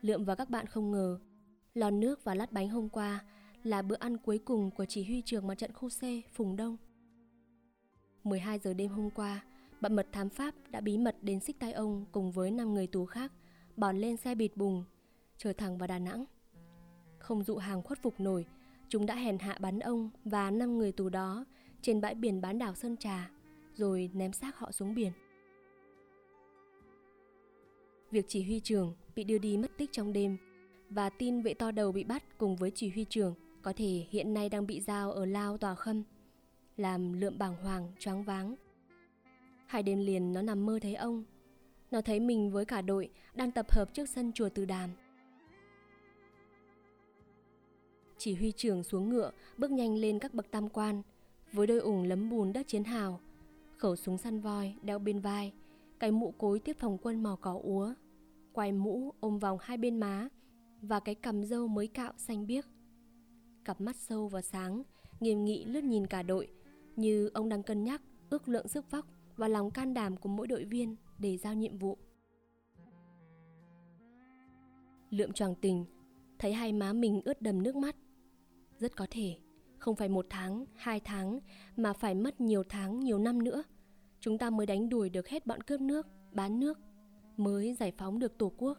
[0.00, 1.18] Lượm và các bạn không ngờ,
[1.74, 3.24] lon nước và lát bánh hôm qua
[3.64, 6.76] là bữa ăn cuối cùng của chỉ huy trưởng mặt trận khu C Phùng Đông.
[8.24, 9.44] 12 giờ đêm hôm qua,
[9.80, 12.86] bọn mật thám pháp đã bí mật đến xích tay ông cùng với 5 người
[12.86, 13.32] tù khác,
[13.76, 14.84] bòn lên xe bịt bùng,
[15.36, 16.24] trở thẳng vào Đà Nẵng.
[17.18, 18.46] Không dụ hàng khuất phục nổi,
[18.88, 21.44] chúng đã hèn hạ bắn ông và 5 người tù đó
[21.82, 23.30] trên bãi biển bán đảo Sơn Trà,
[23.74, 25.12] rồi ném xác họ xuống biển.
[28.10, 30.36] Việc chỉ huy trưởng bị đưa đi mất tích trong đêm
[30.90, 34.34] và tin vệ to đầu bị bắt cùng với chỉ huy trưởng có thể hiện
[34.34, 36.02] nay đang bị giao ở Lao Tòa Khâm,
[36.76, 38.54] làm lượm bàng hoàng, choáng váng.
[39.66, 41.24] Hai đêm liền nó nằm mơ thấy ông.
[41.90, 44.90] Nó thấy mình với cả đội đang tập hợp trước sân chùa Từ Đàm.
[48.18, 51.02] Chỉ huy trưởng xuống ngựa, bước nhanh lên các bậc tam quan,
[51.52, 53.20] với đôi ủng lấm bùn đất chiến hào,
[53.76, 55.52] khẩu súng săn voi đeo bên vai,
[55.98, 57.94] cái mũ cối tiếp phòng quân màu cỏ úa,
[58.52, 60.28] quai mũ ôm vòng hai bên má
[60.82, 62.71] và cái cầm dâu mới cạo xanh biếc.
[63.64, 64.82] Cặp mắt sâu và sáng,
[65.20, 66.48] nghiêm nghị lướt nhìn cả đội,
[66.96, 70.46] như ông đang cân nhắc ước lượng sức vóc và lòng can đảm của mỗi
[70.46, 71.98] đội viên để giao nhiệm vụ.
[75.10, 75.84] Lượm choàng tình,
[76.38, 77.96] thấy hai má mình ướt đầm nước mắt.
[78.78, 79.36] Rất có thể,
[79.78, 81.40] không phải một tháng, hai tháng,
[81.76, 83.62] mà phải mất nhiều tháng, nhiều năm nữa.
[84.20, 86.78] Chúng ta mới đánh đuổi được hết bọn cướp nước, bán nước,
[87.36, 88.78] mới giải phóng được Tổ quốc,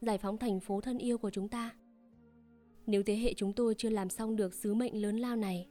[0.00, 1.70] giải phóng thành phố thân yêu của chúng ta.
[2.86, 5.68] Nếu thế hệ chúng tôi chưa làm xong được sứ mệnh lớn lao này,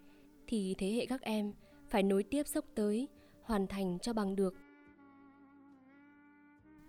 [0.48, 1.54] thì thế hệ các em
[1.90, 3.08] phải nối tiếp sốc tới,
[3.42, 4.54] hoàn thành cho bằng được.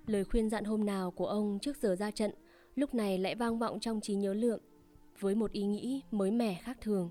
[0.07, 2.31] Lời khuyên dặn hôm nào của ông trước giờ ra trận
[2.75, 4.61] lúc này lại vang vọng trong trí nhớ lượng
[5.21, 7.11] với một ý nghĩ mới mẻ khác thường,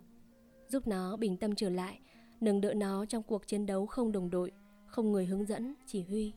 [0.68, 2.00] giúp nó bình tâm trở lại,
[2.42, 4.52] nâng đỡ nó trong cuộc chiến đấu không đồng đội,
[4.86, 6.34] không người hướng dẫn, chỉ huy.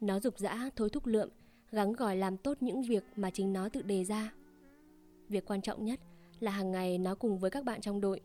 [0.00, 1.28] Nó dục dã thối thúc lượm,
[1.70, 4.32] gắng gỏi làm tốt những việc mà chính nó tự đề ra.
[5.32, 6.00] Việc quan trọng nhất
[6.40, 8.20] là hàng ngày nó cùng với các bạn trong đội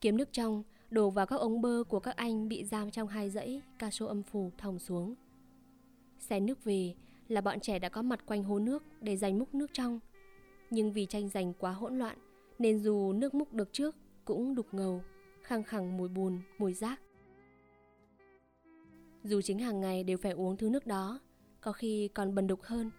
[0.00, 3.30] kiếm nước trong đổ vào các ống bơ của các anh bị giam trong hai
[3.30, 5.14] dãy ca sô âm phủ thòng xuống.
[6.18, 6.94] Xe nước về
[7.28, 10.00] là bọn trẻ đã có mặt quanh hố nước để giành múc nước trong.
[10.70, 12.18] Nhưng vì tranh giành quá hỗn loạn
[12.58, 15.02] nên dù nước múc được trước cũng đục ngầu,
[15.42, 17.00] khăng khẳng mùi bùn, mùi rác.
[19.24, 21.20] Dù chính hàng ngày đều phải uống thứ nước đó,
[21.60, 22.90] có khi còn bần đục hơn,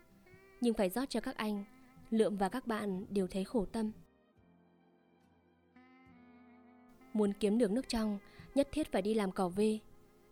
[0.61, 1.63] nhưng phải rót cho các anh,
[2.11, 3.91] Lượm và các bạn đều thấy khổ tâm.
[7.13, 8.19] Muốn kiếm được nước trong,
[8.55, 9.79] nhất thiết phải đi làm cỏ vê.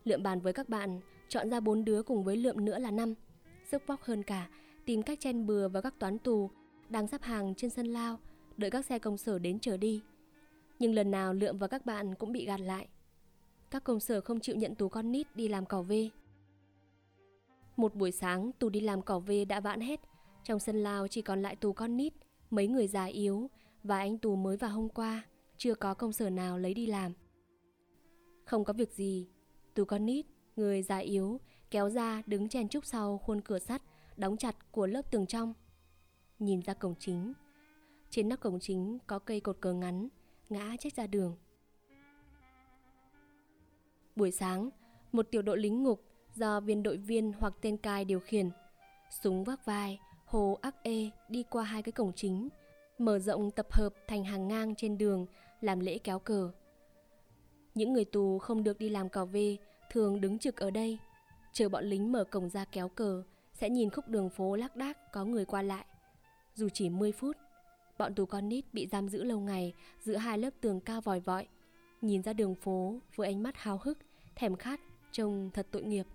[0.04, 3.14] Lượm bàn với các bạn, chọn ra bốn đứa cùng với lượm nữa là năm.
[3.72, 4.50] Sức vóc hơn cả,
[4.86, 6.50] tìm cách chen bừa vào các toán tù,
[6.90, 8.20] đang sắp hàng trên sân lao,
[8.58, 10.02] đợi các xe công sở đến chở đi.
[10.80, 12.88] Nhưng lần nào Lượm và các bạn cũng bị gạt lại.
[13.72, 16.10] Các công sở không chịu nhận tù con nít đi làm cỏ vê.
[17.78, 20.00] Một buổi sáng, tù đi làm cỏ vê đã vãn hết.
[20.46, 22.14] Trong sân lao chỉ còn lại tù con nít,
[22.50, 23.50] mấy người già yếu
[23.84, 25.24] và anh tù mới vào hôm qua,
[25.58, 27.14] chưa có công sở nào lấy đi làm.
[28.46, 29.28] Không có việc gì,
[29.74, 31.40] tù con nít, người già yếu,
[31.72, 33.82] kéo ra đứng chen trúc sau khuôn cửa sắt,
[34.18, 35.54] đóng chặt của lớp tường trong.
[36.40, 37.34] Nhìn ra cổng chính,
[38.10, 40.08] trên nóc cổng chính có cây cột cờ ngắn,
[40.50, 41.38] ngã chết ra đường.
[44.16, 44.70] Buổi sáng,
[45.12, 46.04] một tiểu đội lính ngục
[46.36, 48.50] do viên đội viên hoặc tên cai điều khiển.
[49.22, 52.50] Súng vác vai, hồ ác ê đi qua hai cái cổng chính,
[52.98, 55.26] mở rộng tập hợp thành hàng ngang trên đường
[55.62, 56.52] làm lễ kéo cờ.
[57.76, 59.58] Những người tù không được đi làm cò vê
[59.92, 60.98] thường đứng trực ở đây,
[61.54, 65.12] chờ bọn lính mở cổng ra kéo cờ, sẽ nhìn khúc đường phố lác đác
[65.12, 65.86] có người qua lại.
[66.56, 67.38] Dù chỉ 10 phút,
[67.98, 71.20] bọn tù con nít bị giam giữ lâu ngày giữa hai lớp tường cao vòi
[71.20, 71.48] vọi,
[72.02, 73.98] nhìn ra đường phố với ánh mắt háo hức,
[74.36, 74.80] thèm khát,
[75.12, 76.08] trông thật tội nghiệp.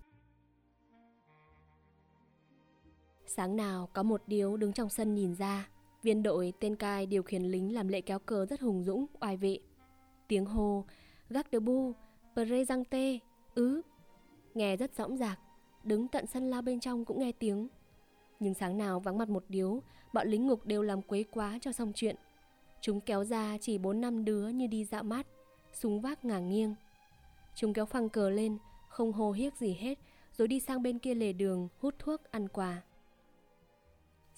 [3.35, 5.69] Sáng nào có một điếu đứng trong sân nhìn ra,
[6.03, 9.37] Viên đội tên cai điều khiển lính làm lễ kéo cờ rất hùng dũng, oai
[9.37, 9.57] vệ.
[10.27, 10.85] Tiếng hô,
[11.29, 11.93] gác de bu,
[12.33, 13.19] presente,
[13.55, 13.81] ứ,
[14.53, 15.39] nghe rất rõng rạc,
[15.83, 17.67] đứng tận sân lao bên trong cũng nghe tiếng.
[18.39, 19.81] Nhưng sáng nào vắng mặt một điếu,
[20.13, 22.15] bọn lính ngục đều làm quấy quá cho xong chuyện.
[22.81, 25.27] Chúng kéo ra chỉ bốn năm đứa như đi dạo mát,
[25.73, 26.75] súng vác ngả nghiêng.
[27.55, 29.99] Chúng kéo phăng cờ lên, không hô hiếc gì hết,
[30.37, 32.81] rồi đi sang bên kia lề đường hút thuốc ăn quà.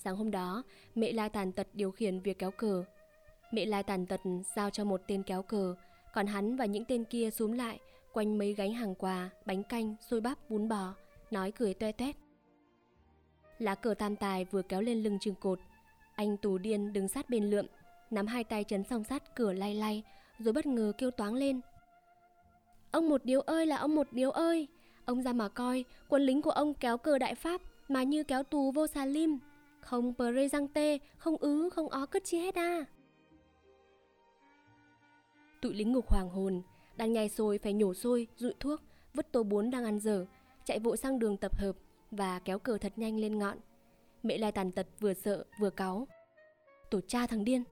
[0.03, 0.63] Sáng hôm đó,
[0.95, 2.83] mẹ Lai tàn tật điều khiển việc kéo cờ.
[3.51, 4.21] Mẹ Lai tàn tật
[4.55, 5.75] giao cho một tên kéo cờ,
[6.13, 7.79] còn hắn và những tên kia xúm lại
[8.13, 10.93] quanh mấy gánh hàng quà, bánh canh, xôi bắp, bún bò,
[11.31, 12.15] nói cười toe toét.
[13.59, 15.59] Lá cờ tam tài vừa kéo lên lưng trường cột.
[16.15, 17.65] Anh tù điên đứng sát bên lượm,
[18.11, 20.03] nắm hai tay chấn song sát cửa lay lay,
[20.39, 21.61] rồi bất ngờ kêu toáng lên.
[22.91, 24.67] Ông một điếu ơi là ông một điếu ơi,
[25.05, 28.43] ông ra mà coi, quân lính của ông kéo cờ đại pháp mà như kéo
[28.43, 29.39] tù vô xà lim.
[29.83, 30.13] Không
[30.51, 32.85] răng tê, không ứ, không ó cất chi hết à.
[35.61, 36.61] Tụi lính ngục hoàng hồn,
[36.97, 38.81] đang nhai xôi phải nhổ xôi, rụi thuốc,
[39.13, 40.25] vứt tô bún đang ăn dở,
[40.65, 41.75] chạy vội sang đường tập hợp
[42.11, 43.57] và kéo cờ thật nhanh lên ngọn.
[44.23, 46.07] Mẹ lai tàn tật vừa sợ vừa cáu.
[46.89, 47.63] Tổ cha thằng điên.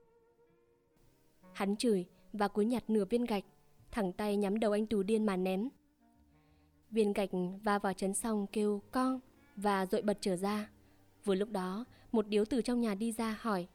[1.52, 3.44] Hắn chửi và cúi nhặt nửa viên gạch,
[3.90, 5.68] thẳng tay nhắm đầu anh tù điên mà ném.
[6.90, 7.30] Viên gạch
[7.62, 9.20] va vào chấn xong kêu con
[9.56, 10.70] và dội bật trở ra.
[11.24, 13.66] Vừa lúc đó, một điếu từ trong nhà đi ra hỏi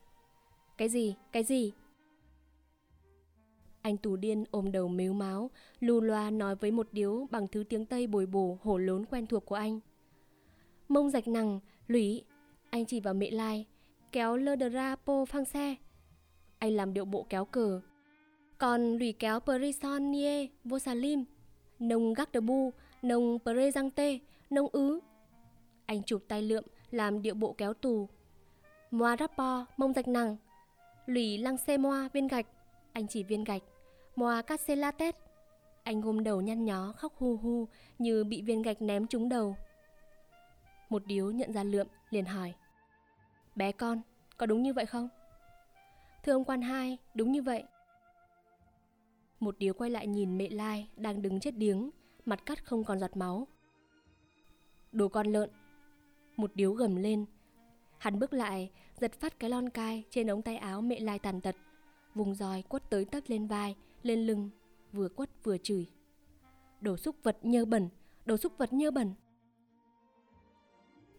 [0.76, 1.14] Cái gì?
[1.32, 1.72] Cái gì?
[3.82, 7.64] Anh tù điên ôm đầu mếu máu, lù loa nói với một điếu bằng thứ
[7.64, 9.80] tiếng Tây bồi bổ hổ lốn quen thuộc của anh.
[10.88, 12.24] Mông rạch nằng, lũy,
[12.70, 13.66] anh chỉ vào mẹ lai,
[14.12, 15.74] kéo lơ đờ ra po phang xe.
[16.58, 17.80] Anh làm điệu bộ kéo cờ.
[18.58, 21.24] Còn lùi kéo perison nie, vô xà lim,
[21.78, 22.72] nông gác đờ bu,
[23.02, 23.38] nông
[23.94, 24.18] tê
[24.50, 25.00] nông ứ.
[25.86, 28.08] Anh chụp tay lượm, làm điệu bộ kéo tù.
[28.90, 30.36] Moa rappo, mông gạch nằng.
[31.06, 32.46] Lùi lăng xe moa, viên gạch.
[32.92, 33.62] Anh chỉ viên gạch.
[34.16, 35.16] Moa cắt xe la tét,
[35.82, 39.56] Anh gom đầu nhăn nhó, khóc hu hu, như bị viên gạch ném trúng đầu.
[40.88, 42.54] Một điếu nhận ra lượm, liền hỏi.
[43.56, 44.00] Bé con,
[44.36, 45.08] có đúng như vậy không?
[46.22, 47.64] Thưa ông quan hai, đúng như vậy.
[49.40, 51.90] Một điếu quay lại nhìn mẹ Lai đang đứng chết điếng,
[52.24, 53.46] mặt cắt không còn giọt máu.
[54.92, 55.50] Đồ con lợn.
[56.36, 57.26] Một điếu gầm lên.
[57.98, 61.40] Hắn bước lại, giật phát cái lon cai trên ống tay áo mẹ Lai tàn
[61.40, 61.56] tật.
[62.14, 64.50] Vùng roi quất tới tấp lên vai, lên lưng,
[64.92, 65.86] vừa quất vừa chửi.
[66.80, 67.88] Đồ xúc vật nhơ bẩn,
[68.26, 69.14] đồ xúc vật nhơ bẩn.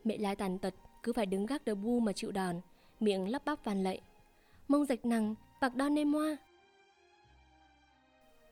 [0.03, 2.61] Mẹ Lai tàn tật cứ phải đứng gác đờ bu mà chịu đòn,
[2.99, 4.01] miệng lắp bắp van lệ,
[4.69, 6.37] Mông rạch nằng, bạc đo nê hoa.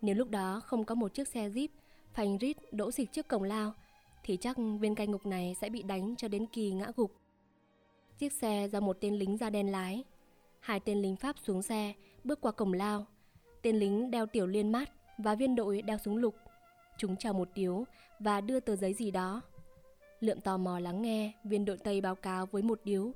[0.01, 1.67] Nếu lúc đó không có một chiếc xe jeep
[2.13, 3.73] phanh rít đỗ xịch trước cổng lao
[4.23, 7.11] thì chắc viên cai ngục này sẽ bị đánh cho đến kỳ ngã gục.
[8.17, 10.03] Chiếc xe do một tên lính da đen lái.
[10.59, 13.05] Hai tên lính Pháp xuống xe, bước qua cổng lao.
[13.61, 16.35] Tên lính đeo tiểu liên mát và viên đội đeo súng lục.
[16.97, 17.83] Chúng chào một điếu
[18.19, 19.41] và đưa tờ giấy gì đó.
[20.19, 23.11] Lượm tò mò lắng nghe viên đội Tây báo cáo với một điếu.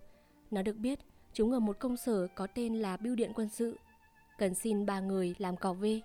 [0.52, 1.00] Nó được biết
[1.34, 3.78] chúng ở một công sở có tên là Bưu điện quân sự.
[4.38, 6.02] Cần xin ba người làm cỏ vê.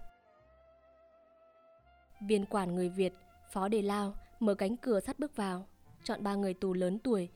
[2.21, 3.13] Viên quản người Việt,
[3.53, 5.67] Phó Đề Lao, mở cánh cửa sắt bước vào,
[6.05, 7.29] chọn ba người tù lớn tuổi,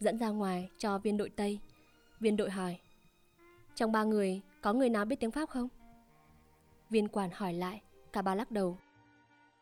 [0.00, 1.60] dẫn ra ngoài cho viên đội Tây.
[2.20, 2.78] Viên đội hỏi,
[3.74, 5.68] trong ba người có người nào biết tiếng Pháp không?
[6.90, 8.78] Viên quản hỏi lại, cả ba lắc đầu.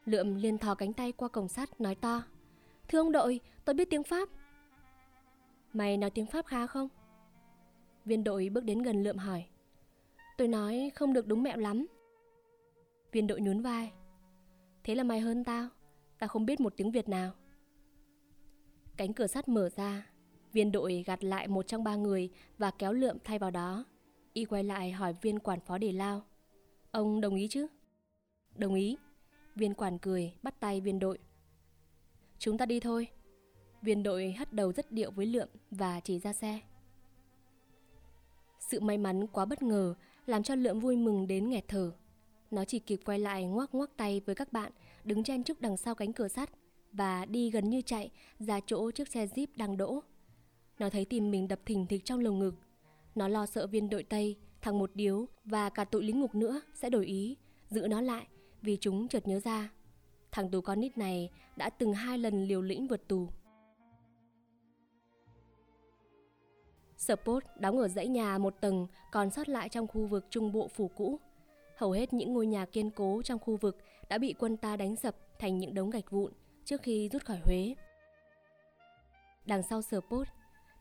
[0.04, 2.22] Lượm liền thò cánh tay qua cổng sắt nói to,
[2.88, 4.28] Thưa ông đội, tôi biết tiếng Pháp.
[5.72, 6.88] Mày nói tiếng Pháp khá không?
[8.04, 9.44] Viên đội bước đến gần lượm hỏi.
[10.38, 11.86] Tôi nói không được đúng mẹo lắm.
[13.12, 13.92] Viên đội nhún vai.
[14.84, 15.68] Thế là mày hơn tao
[16.18, 17.32] Tao không biết một tiếng Việt nào
[18.96, 20.06] Cánh cửa sắt mở ra
[20.52, 23.84] Viên đội gạt lại một trong ba người Và kéo lượm thay vào đó.
[24.32, 26.24] Y quay lại hỏi viên quản phó đề lao.
[26.90, 27.66] Ông đồng ý chứ?
[28.56, 28.96] Đồng ý.
[29.54, 31.18] Viên quản cười, bắt tay viên đội.
[32.38, 33.08] Chúng ta đi thôi.
[33.82, 36.60] Viên đội hất đầu rất điệu với lượm Và chỉ ra xe.
[38.60, 39.94] Sự may mắn quá bất ngờ
[40.26, 41.92] Làm cho lượm vui mừng đến nghẹt thở.
[42.50, 44.72] Nó chỉ kịp quay lại ngoắc ngoắc tay với các bạn
[45.04, 46.50] đứng chen chúc đằng sau cánh cửa sắt
[46.92, 50.02] và đi gần như chạy ra chỗ chiếc xe Jeep đang đỗ.
[50.82, 52.54] Nó thấy tim mình đập thình thịch trong lồng ngực.
[53.14, 56.60] Nó lo sợ viên đội Tây, thằng một điếu và cả tụi lính ngục nữa
[56.74, 57.36] sẽ đổi ý,
[57.68, 58.26] giữ nó lại
[58.62, 59.70] vì chúng chợt nhớ ra.
[60.32, 63.28] Thằng tù con nít này đã từng hai lần liều lĩnh vượt tù.
[66.96, 70.68] Sport đóng ở dãy nhà một tầng còn sót lại trong khu vực trung bộ
[70.68, 71.20] phủ cũ
[71.76, 73.78] Hầu hết những ngôi nhà kiên cố trong khu vực
[74.08, 76.32] đã bị quân ta đánh sập thành những đống gạch vụn
[76.64, 77.74] trước khi rút khỏi Huế.
[79.46, 80.00] Đằng sau sở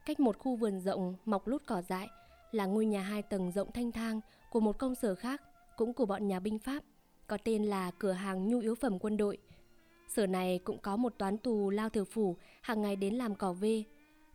[0.06, 2.08] cách một khu vườn rộng mọc lút cỏ dại
[2.52, 5.42] là ngôi nhà hai tầng rộng thanh thang của một công sở khác,
[5.78, 6.84] cũng của bọn nhà binh Pháp,
[7.28, 9.38] có tên là cửa hàng nhu yếu phẩm quân đội.
[10.08, 13.54] Sở này cũng có một toán tù lao thừa phủ hàng ngày đến làm cỏ
[13.54, 13.84] vê.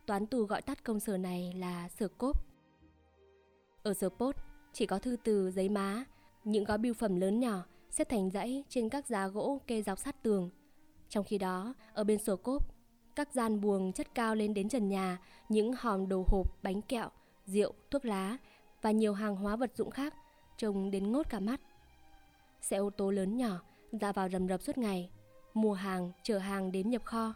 [0.05, 2.45] Toán tù gọi tắt công sở này là sở cốp.
[3.83, 4.37] Ở sở post
[4.73, 6.05] chỉ có thư từ, giấy má,
[6.43, 9.99] những gói bưu phẩm lớn nhỏ xếp thành dãy trên các giá gỗ kê dọc
[9.99, 10.49] sát tường.
[11.09, 12.76] Trong khi đó, ở bên sở cốp,
[13.17, 15.17] các gian buồng chất cao lên đến trần nhà,
[15.49, 17.09] những hòm đồ hộp, bánh kẹo,
[17.45, 18.37] rượu, thuốc lá
[18.81, 20.13] và nhiều hàng hóa vật dụng khác
[20.57, 21.61] trông đến ngốt cả mắt.
[22.61, 23.61] Xe ô tô lớn nhỏ
[23.91, 25.09] ra vào rầm rập suốt ngày,
[25.53, 27.33] mua hàng, chở hàng đến nhập kho.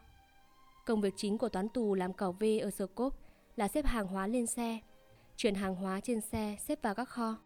[0.86, 3.13] Công việc chính của toán tù làm cỏ V ở sở cốp
[3.55, 4.79] là xếp hàng hóa lên xe,
[5.38, 7.38] chuyển hàng hóa trên xe xếp vào các kho.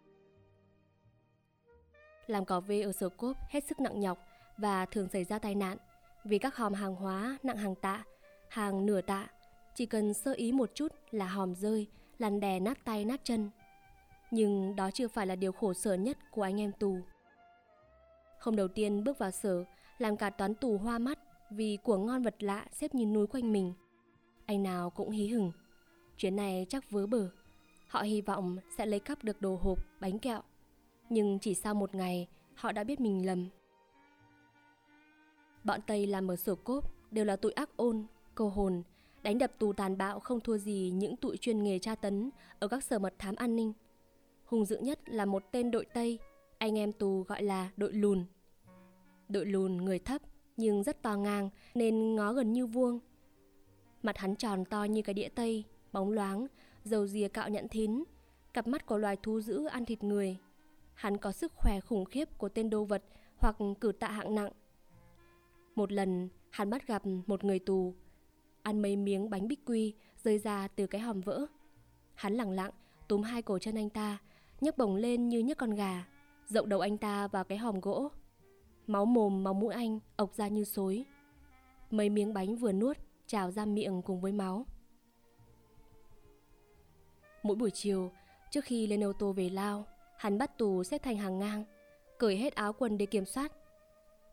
[2.27, 4.17] Làm cỏ V ở sở cốp hết sức nặng nhọc
[4.57, 5.77] và thường xảy ra tai nạn
[6.23, 8.03] vì các hòm hàng hóa nặng hàng tạ,
[8.55, 9.27] hàng nửa tạ,
[9.73, 11.87] chỉ cần sơ ý một chút là hòm rơi,
[12.19, 13.49] lăn đè nát tay nát chân.
[14.31, 16.97] Nhưng đó chưa phải là điều khổ sở nhất của anh em tù.
[18.39, 19.63] Hôm đầu tiên bước vào sở,
[19.97, 23.51] làm cả toán tù hoa mắt vì của ngon vật lạ xếp như núi quanh
[23.51, 23.73] mình.
[24.45, 25.51] Anh nào cũng hí hửng.
[26.17, 27.29] Chuyến này chắc vớ bờ.
[27.87, 30.41] Họ hy vọng sẽ lấy cắp được đồ hộp, bánh kẹo.
[31.09, 33.49] Nhưng chỉ sau một ngày, họ đã biết mình lầm.
[35.63, 38.83] Bọn Tây làm ở sổ cốp đều là tụi ác ôn, câu hồn,
[39.23, 42.29] đánh đập tù tàn bạo không thua gì những tụi chuyên nghề tra tấn
[42.59, 43.73] ở các sở mật thám an ninh.
[44.45, 46.19] Hùng dữ nhất là một tên đội Tây,
[46.57, 48.25] anh em tù gọi là đội lùn.
[49.29, 50.21] Đội lùn người thấp
[50.57, 52.99] nhưng rất to ngang nên ngó gần như vuông.
[54.03, 56.47] Mặt hắn tròn to như cái đĩa Tây, bóng loáng,
[56.83, 58.03] dầu dìa cạo nhẵn thín,
[58.53, 60.37] cặp mắt của loài thú dữ ăn thịt người.
[60.93, 63.03] Hắn có sức khỏe khủng khiếp của tên đô vật
[63.37, 64.51] hoặc cử tạ hạng nặng.
[65.75, 67.93] Một lần, hắn bắt gặp một người tù,
[68.65, 69.93] ăn mấy miếng bánh bích quy
[70.23, 71.45] rơi ra từ cái hòm vỡ.
[72.13, 72.71] Hắn lặng lặng
[73.07, 74.17] túm hai cổ chân anh ta,
[74.61, 76.05] nhấc bổng lên như nhấc con gà,
[76.47, 78.11] rộng đầu anh ta vào cái hòm gỗ.
[78.87, 81.05] Máu mồm máu mũi anh ộc ra như xối.
[81.91, 82.97] Mấy miếng bánh vừa nuốt
[83.27, 84.65] trào ra miệng cùng với máu.
[87.43, 88.11] Mỗi buổi chiều,
[88.51, 89.85] trước khi lên ô tô về Lao,
[90.17, 91.63] hắn bắt tù xếp thành hàng ngang,
[92.17, 93.51] cởi hết áo quần để kiểm soát.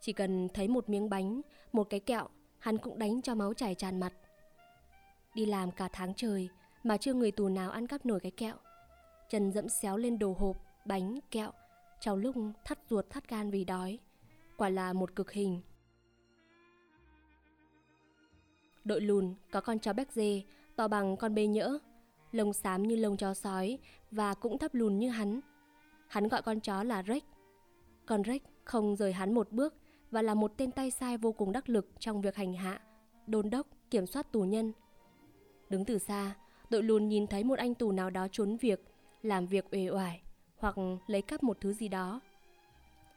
[0.00, 1.40] Chỉ cần thấy một miếng bánh,
[1.72, 2.28] một cái kẹo,
[2.58, 4.12] hắn cũng đánh cho máu chảy tràn mặt.
[5.34, 6.48] Đi làm cả tháng trời
[6.84, 8.54] mà chưa người tù nào ăn cắp nổi cái kẹo.
[9.30, 11.52] Chân dẫm xéo lên đồ hộp, bánh, kẹo,
[12.00, 13.98] trong lúc thắt ruột thắt gan vì đói.
[14.56, 15.60] Quả là một cực hình.
[18.84, 20.42] Đội lùn có con chó béc dê,
[20.76, 21.78] to bằng con bê nhỡ,
[22.32, 23.78] lông xám như lông chó sói
[24.10, 25.40] và cũng thấp lùn như hắn.
[26.08, 27.22] Hắn gọi con chó là Rex.
[28.06, 29.74] Con Rex không rời hắn một bước
[30.10, 32.80] và là một tên tay sai vô cùng đắc lực trong việc hành hạ,
[33.26, 34.72] đôn đốc, kiểm soát tù nhân.
[35.72, 36.34] Đứng từ xa,
[36.70, 38.80] đội lùn nhìn thấy một anh tù nào đó trốn việc,
[39.22, 40.22] làm việc uể oải
[40.56, 40.74] hoặc
[41.06, 42.20] lấy cắp một thứ gì đó.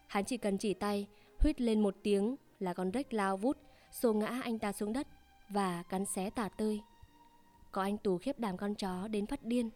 [0.08, 1.08] Hắn chỉ cần chỉ tay,
[1.40, 3.58] huýt lên một tiếng là con rách lao vút,
[3.92, 5.08] xô ngã anh ta xuống đất
[5.50, 6.82] và cắn xé tả tơi.
[7.72, 9.70] Có anh tù khiếp đảm con chó đến phát điên.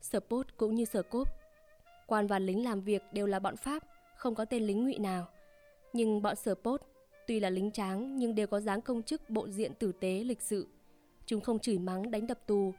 [0.00, 1.28] Sở pốt cũng như sở cốp.
[2.06, 3.82] Quan và lính làm việc đều là bọn Pháp,
[4.16, 5.26] không có tên lính ngụy nào.
[5.92, 6.82] Nhưng bọn sở pốt,
[7.26, 10.42] tuy là lính tráng nhưng đều có dáng công chức bộ diện tử tế, lịch
[10.42, 10.66] sự.
[11.26, 12.74] Chúng không chửi mắng, đánh đập tù.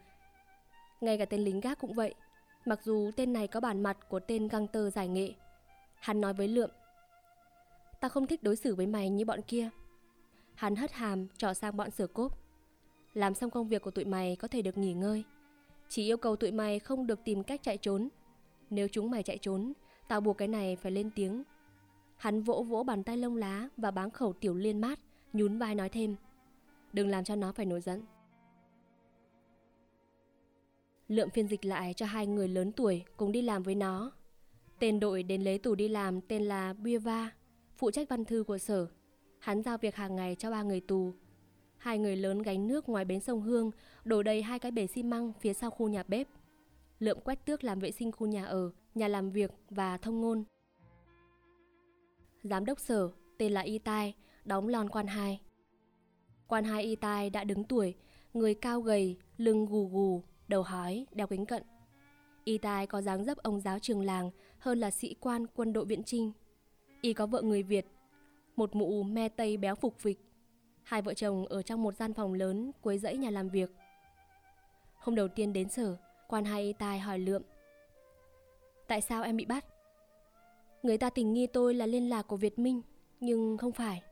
[1.01, 2.13] Ngay cả tên lính gác cũng vậy.
[2.65, 5.33] Mặc dù tên này có bản mặt của tên găng tơ giải nghệ.
[5.95, 6.69] Hắn nói với Lượm.
[7.99, 9.69] Ta không thích đối xử với mày như bọn kia.
[10.55, 12.39] Hắn hất hàm trỏ sang bọn sửa cốp.
[13.13, 15.23] Làm xong công việc của tụi mày có thể được nghỉ ngơi.
[15.89, 18.09] Chỉ yêu cầu tụi mày không được tìm cách chạy trốn.
[18.69, 19.73] Nếu chúng mày chạy trốn,
[20.07, 21.43] tao buộc cái này phải lên tiếng.
[22.17, 24.99] Hắn vỗ vỗ bàn tay lông lá và báng khẩu tiểu liên mát,
[25.33, 26.15] nhún vai nói thêm.
[26.93, 28.01] Đừng làm cho nó phải nổi giận.
[31.07, 34.11] Lượm phiên dịch lại cho hai người lớn tuổi cùng đi làm với nó.
[34.79, 37.31] Tên đội đến lấy tù đi làm tên là Bieva,
[37.77, 38.87] phụ trách văn thư của sở.
[39.39, 41.13] Hắn giao việc hàng ngày cho ba người tù.
[41.77, 43.71] Hai người lớn gánh nước ngoài bến sông Hương,
[44.03, 46.27] đổ đầy hai cái bể xi măng phía sau khu nhà bếp.
[46.99, 50.43] Lượm quét tước làm vệ sinh khu nhà ở, nhà làm việc và thông ngôn.
[52.47, 54.13] Giám đốc sở, tên là Y Tai,
[54.45, 55.41] đóng lon quan hai.
[56.47, 57.95] Quan hai Y Tai đã đứng tuổi,
[58.33, 61.63] người cao gầy, lưng gù gù, đầu hói, đeo kính cận.
[62.43, 65.85] Y Tai có dáng dấp ông giáo trường làng hơn là sĩ quan quân đội
[65.85, 66.31] viện trinh.
[67.01, 67.85] Y có vợ người Việt,
[68.55, 70.19] một mụ me tây béo phục phịch.
[70.83, 73.71] Hai vợ chồng ở trong một gian phòng lớn cuối dãy nhà làm việc.
[74.95, 77.41] Hôm đầu tiên đến sở, quan hai y tai hỏi lượm.
[78.87, 79.65] Tại sao em bị bắt?
[80.87, 82.81] Người ta tình nghi tôi là liên lạc của Việt Minh,
[83.19, 84.03] nhưng không phải.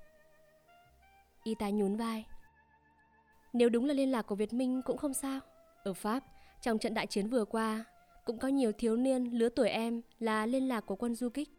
[1.43, 2.25] Y tá nhún vai.
[3.53, 5.39] Nếu đúng là liên lạc của Việt Minh cũng không sao.
[5.83, 6.23] Ở Pháp,
[6.61, 7.85] trong trận đại chiến vừa qua,
[8.25, 11.49] cũng có nhiều thiếu niên lứa tuổi em là liên lạc của quân du kích.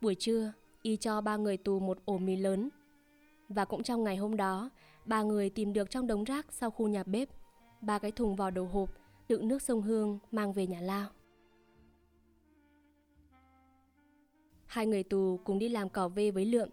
[0.00, 0.52] Buổi trưa,
[0.82, 2.68] y cho ba người tù một ổ mì lớn.
[3.48, 4.70] Và cũng trong ngày hôm đó,
[5.04, 7.28] ba người tìm được trong đống rác sau khu nhà bếp
[7.80, 8.90] ba cái thùng vỏ đầu hộp
[9.28, 11.08] đựng nước sông Hương mang về nhà lao.
[14.68, 16.68] Hai người tù cùng đi làm cỏ vê với Lượm.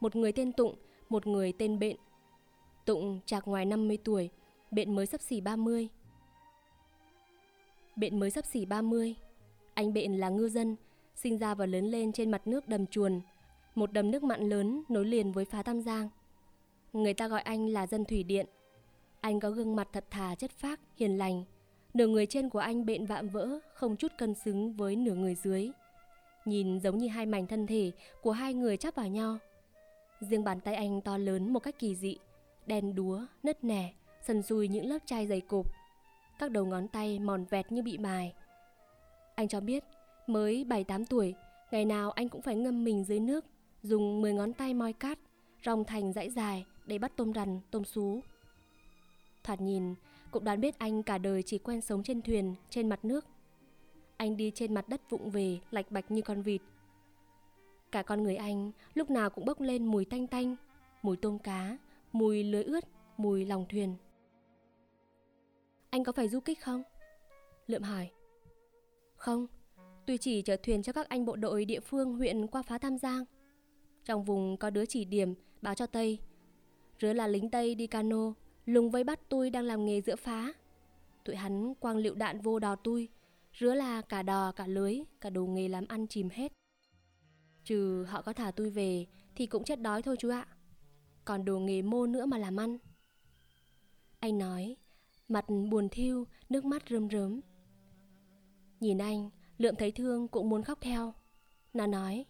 [0.00, 0.74] Một người tên Tụng,
[1.08, 1.96] một người tên Bện.
[2.84, 4.30] Tụng chạc ngoài 50 tuổi,
[4.70, 5.88] Bện mới sắp xỉ 30.
[7.96, 9.14] Bện mới sắp xỉ 30.
[9.74, 10.76] Anh Bện là ngư dân,
[11.16, 13.20] sinh ra và lớn lên trên mặt nước đầm chuồn,
[13.74, 16.08] một đầm nước mặn lớn nối liền với phá Tam Giang.
[16.92, 18.46] Người ta gọi anh là dân thủy điện.
[19.20, 21.44] Anh có gương mặt thật thà chất phác, hiền lành.
[21.94, 25.34] Nửa người trên của anh bện vạm vỡ, không chút cân xứng với nửa người
[25.34, 25.70] dưới.
[26.44, 29.38] Nhìn giống như hai mảnh thân thể của hai người chắp vào nhau.
[30.20, 32.16] Riêng bàn tay anh to lớn một cách kỳ dị,
[32.66, 33.92] đen đúa, nứt nẻ,
[34.26, 35.66] sần sùi những lớp chai dày cộp.
[36.38, 38.34] Các đầu ngón tay mòn vẹt như bị mài.
[39.34, 39.84] Anh cho biết,
[40.26, 41.34] mới 7-8 tuổi,
[41.70, 43.44] ngày nào anh cũng phải ngâm mình dưới nước,
[43.82, 45.18] dùng 10 ngón tay moi cát,
[45.64, 48.20] rong thành dãy dài để bắt tôm rằn, tôm sú.
[49.44, 49.94] Thoạt nhìn,
[50.30, 53.26] cũng đoán biết anh cả đời chỉ quen sống trên thuyền, trên mặt nước.
[54.20, 56.60] Anh đi trên mặt đất vụng về, lạch bạch như con vịt.
[57.92, 60.56] Cả con người anh lúc nào cũng bốc lên mùi tanh tanh,
[61.02, 61.78] mùi tôm cá,
[62.12, 62.84] mùi lưới ướt,
[63.16, 63.96] mùi lòng thuyền.
[65.90, 66.82] Anh có phải du kích không?
[67.66, 68.10] Lượm hỏi.
[69.16, 69.46] Không,
[70.06, 72.98] tôi chỉ chở thuyền cho các anh bộ đội địa phương huyện qua phá Tam
[72.98, 73.24] Giang.
[74.04, 76.18] Trong vùng có đứa chỉ điểm báo cho Tây.
[77.00, 78.32] Rứa là lính Tây đi cano,
[78.66, 80.52] lùng vây bắt tôi đang làm nghề giữa phá.
[81.24, 83.08] Tụi hắn quang liệu đạn vô đò tôi,
[83.60, 86.52] rứa là cả đò cả lưới, cả đồ nghề làm ăn chìm hết.
[87.64, 90.46] Trừ họ có thả tôi về thì cũng chết đói thôi chú ạ.
[91.24, 92.78] Còn đồ nghề mô nữa mà làm ăn.
[94.20, 94.76] Anh nói,
[95.28, 97.40] mặt buồn thiêu, nước mắt rơm rớm.
[98.80, 101.14] Nhìn anh, Lượm thấy thương cũng muốn khóc theo.
[101.72, 102.24] Nó nói,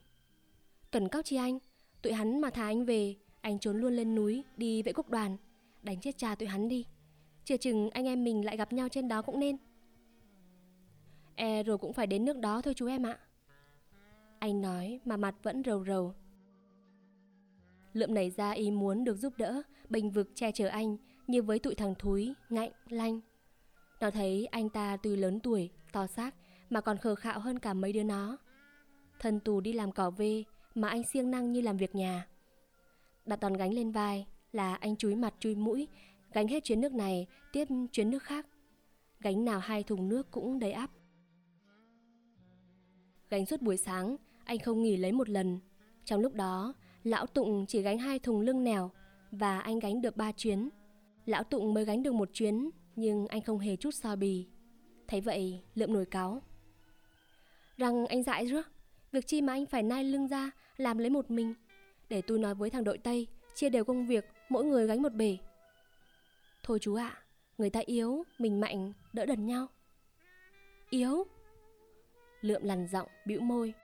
[0.90, 1.58] cần cóc chi anh,
[2.02, 5.36] tụi hắn mà thả anh về, anh trốn luôn lên núi đi vệ quốc đoàn,
[5.82, 6.86] đánh chết cha tụi hắn đi.
[7.44, 9.56] Chưa chừng anh em mình lại gặp nhau trên đó cũng nên.
[11.40, 13.18] E rồi cũng phải đến nước đó thôi chú em ạ.
[14.38, 16.14] Anh nói mà mặt vẫn rầu rầu.
[17.92, 21.58] Lượm nảy ra ý muốn được giúp đỡ, bình vực che chở anh như với
[21.58, 23.20] tụi thằng thúi, ngạnh, lanh.
[24.00, 26.34] Nó thấy anh ta tuy lớn tuổi, to xác
[26.70, 28.36] mà còn khờ khạo hơn cả mấy đứa nó.
[29.20, 32.26] Thân tù đi làm cỏ vê mà anh siêng năng như làm việc nhà.
[33.26, 35.88] Đặt toàn gánh lên vai là anh chúi mặt chui mũi,
[36.32, 38.46] gánh hết chuyến nước này, tiếp chuyến nước khác.
[39.20, 40.90] Gánh nào hai thùng nước cũng đầy ắp.
[43.30, 45.60] Gánh suốt buổi sáng, anh không nghỉ lấy một lần.
[46.04, 46.74] Trong lúc đó,
[47.04, 48.90] lão Tụng chỉ gánh hai thùng lưng nèo
[49.30, 50.68] và anh gánh được ba chuyến.
[51.26, 54.46] Lão Tụng mới gánh được một chuyến, nhưng anh không hề chút so bì.
[55.08, 56.42] Thấy vậy, lượm nổi cáo.
[57.76, 58.68] Rằng anh dại rước,
[59.12, 61.54] việc chi mà anh phải nai lưng ra, làm lấy một mình.
[62.08, 65.14] Để tôi nói với thằng đội Tây, chia đều công việc, mỗi người gánh một
[65.14, 65.36] bể.
[66.62, 67.22] Thôi chú ạ, à,
[67.58, 69.66] người ta yếu, mình mạnh, đỡ đần nhau.
[70.90, 71.26] Yếu?
[72.40, 73.74] Lượm lằn giọng, bĩu môi.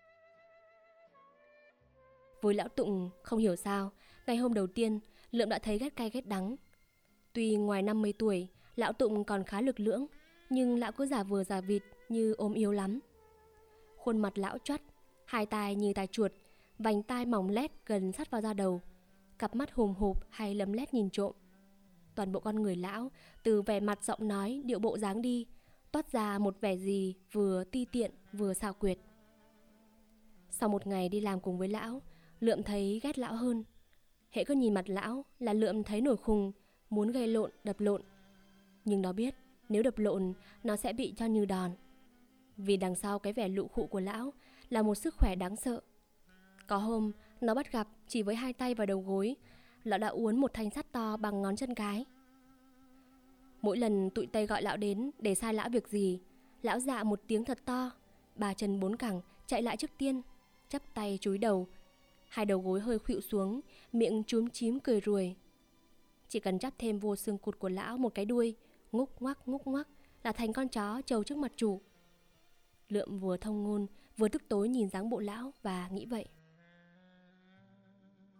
[2.42, 3.90] Với lão Tụng không hiểu sao,
[4.26, 5.00] ngày hôm đầu tiên,
[5.30, 6.56] Lượm đã thấy ghét cay ghét đắng.
[7.32, 10.06] Tuy ngoài 50 tuổi, lão Tụng còn khá lực lưỡng,
[10.50, 13.00] nhưng lão cứ giả vừa giả vịt như ôm yếu lắm.
[13.96, 14.80] Khuôn mặt lão choắt,
[15.24, 16.32] hai tai như tai chuột,
[16.78, 18.80] vành tai mỏng lét gần sát vào da đầu,
[19.38, 21.32] cặp mắt hùm hụp hay lấm lét nhìn trộm.
[22.14, 23.10] Toàn bộ con người lão,
[23.42, 25.46] từ vẻ mặt giọng nói, điệu bộ dáng đi,
[25.92, 28.98] toát ra một vẻ gì vừa ti tiện vừa xào quyệt.
[30.50, 32.02] Sau một ngày đi làm cùng với lão,
[32.40, 33.64] Lượm thấy ghét lão hơn.
[34.30, 36.52] Hễ cứ nhìn mặt lão là Lượm thấy nổi khùng,
[36.90, 38.02] muốn gây lộn, đập lộn.
[38.84, 39.34] Nhưng nó biết,
[39.68, 40.32] nếu đập lộn,
[40.64, 41.70] nó sẽ bị cho như đòn.
[42.56, 44.32] Vì đằng sau cái vẻ lụ khụ của lão
[44.68, 45.80] là một sức khỏe đáng sợ.
[46.66, 49.36] Có hôm, nó bắt gặp chỉ với hai tay và đầu gối,
[49.84, 52.04] lão đã uốn một thanh sắt to bằng ngón chân cái.
[53.66, 56.20] Mỗi lần tụi Tây gọi lão đến để sai lão việc gì,
[56.62, 57.90] lão dạ một tiếng thật to,
[58.36, 60.22] bà chân bốn cẳng chạy lại trước tiên,
[60.68, 61.68] chắp tay chúi đầu,
[62.28, 63.60] hai đầu gối hơi khuỵu xuống,
[63.92, 65.36] miệng chúm chím cười ruồi.
[66.28, 68.54] Chỉ cần chắp thêm vô xương cụt của lão một cái đuôi,
[68.92, 69.88] ngúc ngoắc ngúc ngoắc
[70.24, 71.80] là thành con chó trầu trước mặt chủ.
[72.88, 73.86] Lượm vừa thông ngôn,
[74.16, 76.24] vừa tức tối nhìn dáng bộ lão và nghĩ vậy.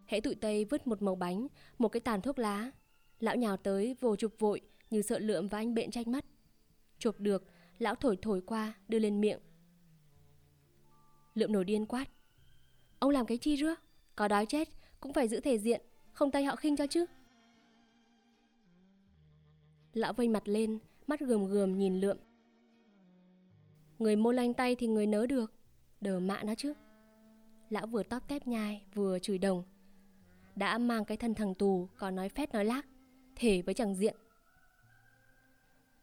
[0.05, 1.47] Hễ tụi Tây vứt một màu bánh,
[1.77, 2.71] một cái tàn thuốc lá.
[3.19, 6.25] Lão nhào tới vồ chụp vội như sợ lượm và anh bện tranh mắt.
[6.99, 7.43] Chụp được,
[7.79, 9.39] lão thổi thổi qua, đưa lên miệng.
[11.33, 12.05] Lượm nổi điên quát.
[12.99, 13.75] Ông làm cái chi rứa?
[14.15, 14.69] Có đói chết,
[14.99, 15.81] cũng phải giữ thể diện,
[16.11, 17.05] không tay họ khinh cho chứ.
[19.93, 22.17] Lão vây mặt lên, mắt gườm gườm nhìn lượm.
[23.99, 25.53] Người mô lanh tay thì người nớ được,
[26.01, 26.73] đờ mạ nó chứ.
[27.69, 29.63] Lão vừa tóp tép nhai, vừa chửi đồng.
[30.55, 32.85] Đã mang cái thân thằng tù, còn nói phét nói lác,
[33.35, 34.15] thể với chẳng diện.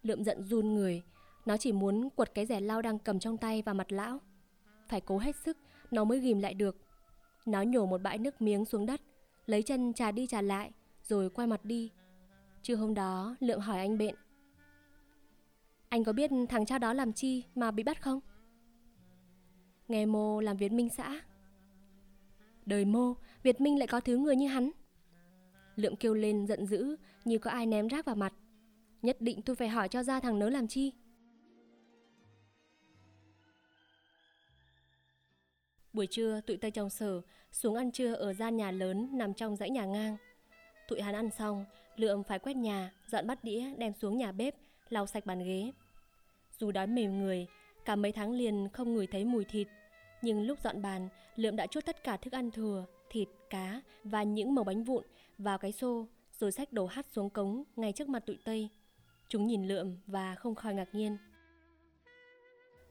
[0.04, 1.02] Lượm giận run người,
[1.46, 4.20] nó chỉ muốn quật cái rẻ lau đang cầm trong tay vào mặt lão.
[4.88, 5.58] Phải cố hết sức,
[5.90, 6.76] nó mới ghim lại được.
[7.46, 9.00] Nó nhổ một bãi nước miếng xuống đất,
[9.46, 10.70] lấy chân trà đi trà lại,
[11.02, 11.90] rồi quay mặt đi.
[12.62, 14.14] Trưa hôm đó, Lượng hỏi anh Bện.
[15.88, 18.20] Anh có biết thằng cha đó làm chi mà bị bắt không?
[19.88, 21.20] Nghe mô làm Việt Minh xã.
[22.66, 24.70] Đời mô, Việt Minh lại có thứ người như hắn.
[25.76, 28.32] Lượng kêu lên giận dữ như có ai ném rác vào mặt.
[29.04, 30.92] Nhất định tôi phải hỏi cho ra thằng nớ làm chi.
[35.92, 37.20] Buổi trưa, tụi Tây chồng sở
[37.52, 40.16] xuống ăn trưa ở gian nhà lớn nằm trong dãy nhà ngang.
[40.88, 41.64] Tụi hắn ăn xong,
[41.96, 44.54] Lượng phải quét nhà, dọn bát đĩa đem xuống nhà bếp,
[44.88, 45.72] lau sạch bàn ghế.
[46.58, 47.46] Dù đói mềm người,
[47.84, 49.68] cả mấy tháng liền không ngửi thấy mùi thịt,
[50.22, 54.22] nhưng lúc dọn bàn, Lượng đã chốt tất cả thức ăn thừa, thịt, cá và
[54.22, 55.04] những mẩu bánh vụn
[55.38, 56.06] vào cái xô,
[56.38, 58.68] rồi xách đồ hát xuống cống ngay trước mặt tụi Tây.
[59.34, 61.16] Chúng nhìn Lượm và không khỏi ngạc nhiên.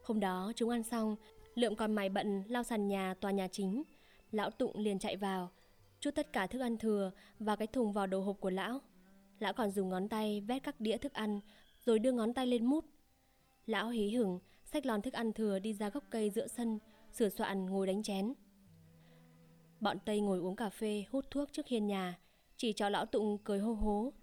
[0.03, 1.15] Hôm đó chúng ăn xong,
[1.55, 3.83] Lượm còn mày bận lau sàn nhà tòa nhà chính.
[4.31, 5.51] Lão Tụng liền chạy vào,
[5.99, 8.81] chút tất cả thức ăn thừa vào cái thùng vào đồ hộp của lão.
[9.39, 11.39] Lão còn dùng ngón tay vét các đĩa thức ăn,
[11.85, 12.85] rồi đưa ngón tay lên mút.
[13.65, 16.79] Lão hí hửng, xách lon thức ăn thừa đi ra gốc cây giữa sân,
[17.11, 18.33] sửa soạn ngồi đánh chén.
[19.79, 22.19] Bọn Tây ngồi uống cà phê, hút thuốc trước hiên nhà,
[22.57, 24.13] chỉ cho lão Tụng cười hô hố.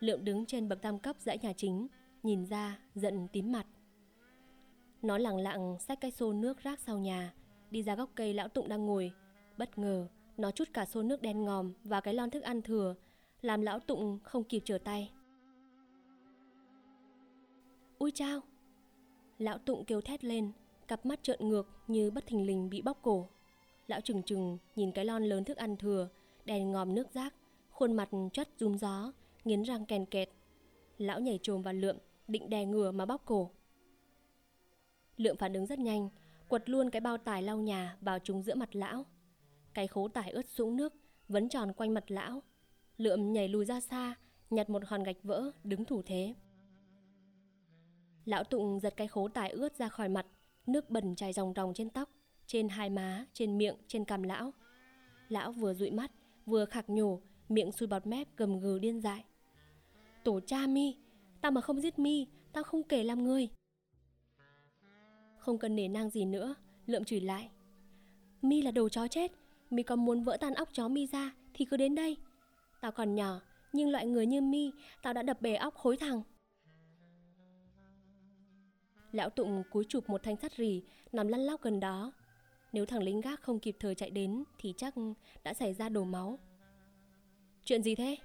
[0.00, 1.86] Lượm đứng trên bậc tam cấp dãy nhà chính,
[2.22, 3.66] nhìn ra, giận tím mặt.
[5.02, 7.34] Nó lặng lặng xách cái xô nước rác sau nhà,
[7.70, 9.12] đi ra góc cây lão Tụng đang ngồi.
[9.58, 12.94] Bất ngờ, nó chút cả xô nước đen ngòm và cái lon thức ăn thừa,
[13.42, 15.12] làm lão Tụng không kịp trở tay.
[17.98, 18.40] Ui chao!
[19.38, 20.52] Lão Tụng kêu thét lên,
[20.88, 23.28] cặp mắt trợn ngược như bất thình lình bị bóc cổ.
[23.86, 26.08] Lão trừng trừng nhìn cái lon lớn thức ăn thừa,
[26.44, 27.34] đèn ngòm nước rác,
[27.70, 29.12] khuôn mặt chất run gió,
[29.46, 30.28] nghiến răng kèn kẹt.
[30.98, 31.96] Lão nhảy trồm vào lượm,
[32.28, 33.50] định đè ngửa mà bóc cổ.
[35.16, 36.08] Lượng phản ứng rất nhanh,
[36.48, 39.04] quật luôn cái bao tải lau nhà vào trúng giữa mặt lão.
[39.74, 40.94] Cái khố tải ướt sũng nước,
[41.28, 42.42] vẫn tròn quanh mặt lão.
[42.96, 44.14] Lượm nhảy lùi ra xa,
[44.50, 46.34] nhặt một hòn gạch vỡ, đứng thủ thế.
[48.24, 50.26] Lão Tụng giật cái khố tải ướt ra khỏi mặt,
[50.66, 52.10] nước bẩn chảy ròng ròng trên tóc,
[52.46, 54.52] trên hai má, trên miệng, trên cằm lão.
[55.28, 56.10] Lão vừa dụi mắt,
[56.46, 59.24] vừa khạc nhổ, miệng sùi bọt mép gầm gừ điên dại.
[60.26, 60.96] Tổ cha mi,
[61.40, 63.48] tao mà không giết mi, tao không kể làm người.
[65.38, 66.54] Không cần nể nang gì nữa,
[66.86, 67.50] lượm chửi lại.
[68.42, 69.32] Mi là đồ chó chết,
[69.70, 72.16] mi có muốn vỡ tan óc chó mi ra thì cứ đến đây.
[72.80, 73.40] Tao còn nhỏ,
[73.72, 74.72] nhưng loại người như mi,
[75.02, 76.22] tao đã đập bể óc khối thằng.
[79.12, 82.12] Lão Tụng cúi chụp một thanh sắt rì nằm lăn lóc gần đó.
[82.72, 84.94] Nếu thằng lính gác không kịp thời chạy đến thì chắc
[85.44, 86.38] đã xảy ra đổ máu.
[87.64, 88.16] Chuyện gì thế?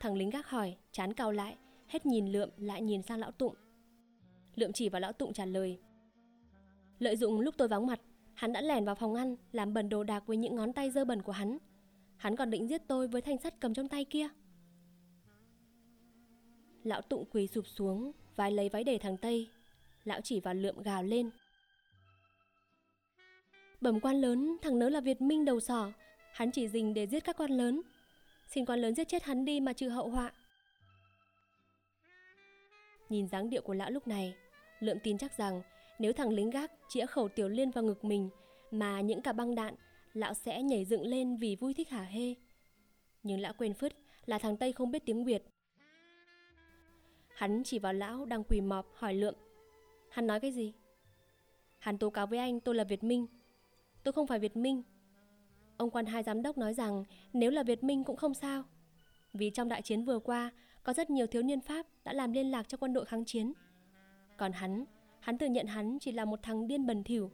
[0.00, 3.54] Thằng lính gác hỏi, chán cau lại, hết nhìn lượm lại nhìn sang lão Tụng.
[4.54, 5.78] Lượm chỉ vào lão Tụng trả lời.
[6.98, 8.00] Lợi dụng lúc tôi vắng mặt,
[8.34, 11.04] hắn đã lẻn vào phòng ăn, làm bẩn đồ đạc với những ngón tay dơ
[11.04, 11.58] bẩn của hắn.
[12.16, 14.28] Hắn còn định giết tôi với thanh sắt cầm trong tay kia.
[16.82, 19.48] Lão Tụng quỳ sụp xuống, vai lấy váy để thằng Tây.
[20.04, 21.30] Lão chỉ vào lượm gào lên.
[23.80, 25.92] Bẩm quan lớn, thằng nớ là Việt Minh đầu sỏ.
[26.32, 27.82] Hắn chỉ dình để giết các quan lớn.
[28.50, 30.32] Xin con lớn giết chết hắn đi mà trừ hậu họa.
[33.08, 34.34] Nhìn dáng điệu của lão lúc này,
[34.80, 35.62] lượm tin chắc rằng
[35.98, 38.30] nếu thằng lính gác chĩa khẩu tiểu liên vào ngực mình
[38.70, 39.74] mà những cả băng đạn,
[40.12, 42.34] lão sẽ nhảy dựng lên vì vui thích hả hê.
[43.22, 43.92] Nhưng lão quên phứt
[44.26, 45.42] là thằng Tây không biết tiếng Việt.
[47.34, 49.34] Hắn chỉ vào lão đang quỳ mọp hỏi lượm.
[50.10, 50.72] Hắn nói cái gì?
[51.78, 53.26] Hắn tố cáo với anh tôi là Việt Minh.
[54.02, 54.82] Tôi không phải Việt Minh.
[55.80, 58.64] Ông quan hai giám đốc nói rằng nếu là Việt Minh cũng không sao.
[59.32, 60.50] Vì trong đại chiến vừa qua,
[60.82, 63.52] có rất nhiều thiếu niên Pháp đã làm liên lạc cho quân đội kháng chiến.
[64.36, 64.84] Còn hắn
[65.20, 67.30] Hắn thừa nhận hắn chỉ là một thằng điên bần thỉu.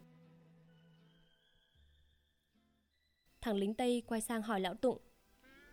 [3.40, 4.98] Thằng lính Tây quay sang hỏi lão Tụng.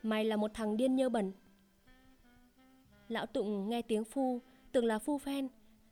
[0.04, 1.32] Mày là một thằng điên nhơ bẩn.
[3.08, 5.48] Lão Tụng nghe tiếng phu, tưởng là phu phen,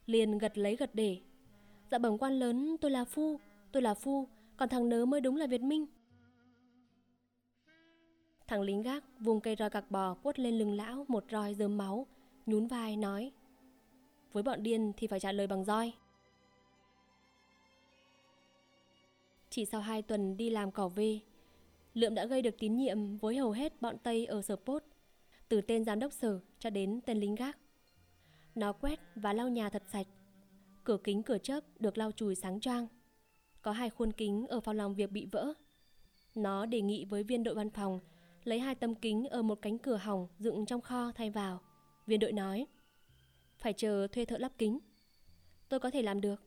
[0.06, 1.22] liền gật lấy gật để.
[1.92, 3.40] Dạ bẩm quan lớn, tôi là phu,
[3.72, 4.28] tôi là phu,
[4.58, 5.86] còn thằng nớ mới đúng là Việt Minh.
[8.52, 11.78] Thằng lính gác vùng cây roi cạc bò quất lên lưng lão một roi dơm
[11.78, 12.08] máu,
[12.46, 13.32] nhún vai nói.
[14.34, 15.94] Với bọn điên thì phải trả lời bằng roi.
[19.50, 21.20] Chỉ sau 2 tuần đi làm cỏ về,
[21.94, 24.84] Lượm đã gây được tín nhiệm với hầu hết bọn Tây ở sở Pốt,
[25.50, 27.58] từ tên giám đốc sở cho đến tên lính gác.
[28.56, 30.08] Nó quét và lau nhà thật sạch.
[30.84, 32.88] Cửa kính cửa chớp được lau chùi sáng choang.
[33.62, 35.54] Có hai khuôn kính ở phòng làm việc bị vỡ.
[36.36, 38.00] Nó đề nghị với viên đội văn phòng
[38.44, 41.62] lấy hai tấm kính ở một cánh cửa hỏng dựng trong kho thay vào.
[42.08, 42.68] Viên đội nói,
[43.58, 44.80] phải chờ thuê thợ lắp kính.
[45.70, 46.44] Tôi có thể làm được.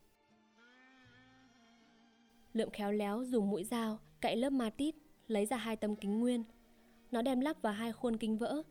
[2.52, 4.94] Lượm khéo léo dùng mũi dao cạy lớp ma tít
[5.26, 6.44] lấy ra hai tấm kính nguyên.
[7.10, 8.62] Nó đem lắp vào hai khuôn kính vỡ,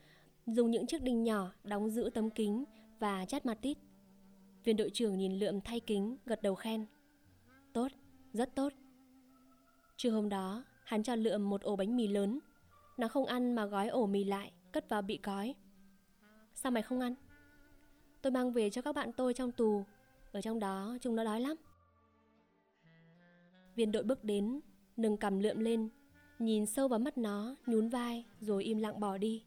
[0.47, 2.63] dùng những chiếc đinh nhỏ đóng giữ tấm kính
[2.99, 3.77] và chát ma tít.
[4.63, 6.85] Viên đội trưởng nhìn lượm thay kính, gật đầu khen.
[7.73, 7.87] Tốt,
[8.33, 8.73] rất tốt.
[9.97, 12.39] Trưa hôm đó, hắn cho lượm một ổ bánh mì lớn.
[12.97, 15.55] Nó không ăn mà gói ổ mì lại, cất vào bị cói.
[16.55, 17.15] Sao mày không ăn?
[18.21, 19.83] Tôi mang về cho các bạn tôi trong tù.
[20.31, 21.55] Ở trong đó chúng nó đói lắm.
[23.75, 24.59] Viên đội bước đến,
[24.97, 25.89] nâng cầm lượm lên,
[26.39, 29.43] nhìn sâu vào mắt nó, nhún vai rồi im lặng bỏ đi.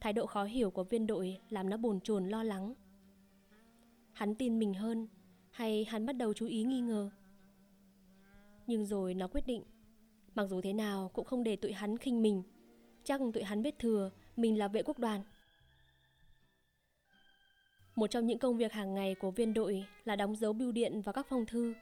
[0.00, 2.74] Thái độ khó hiểu của viên đội làm nó bồn chồn lo lắng.
[4.12, 5.08] Hắn tin mình hơn
[5.50, 7.10] hay hắn bắt đầu chú ý nghi ngờ.
[8.66, 9.64] Nhưng rồi nó quyết định,
[10.38, 12.42] mặc dù thế nào cũng không để tụi hắn khinh mình.
[13.04, 15.22] Chắc tụi hắn biết thừa mình là vệ quốc đoàn.
[17.94, 21.02] Một trong những công việc hàng ngày của viên đội là đóng dấu bưu điện
[21.02, 21.74] vào các phong thư.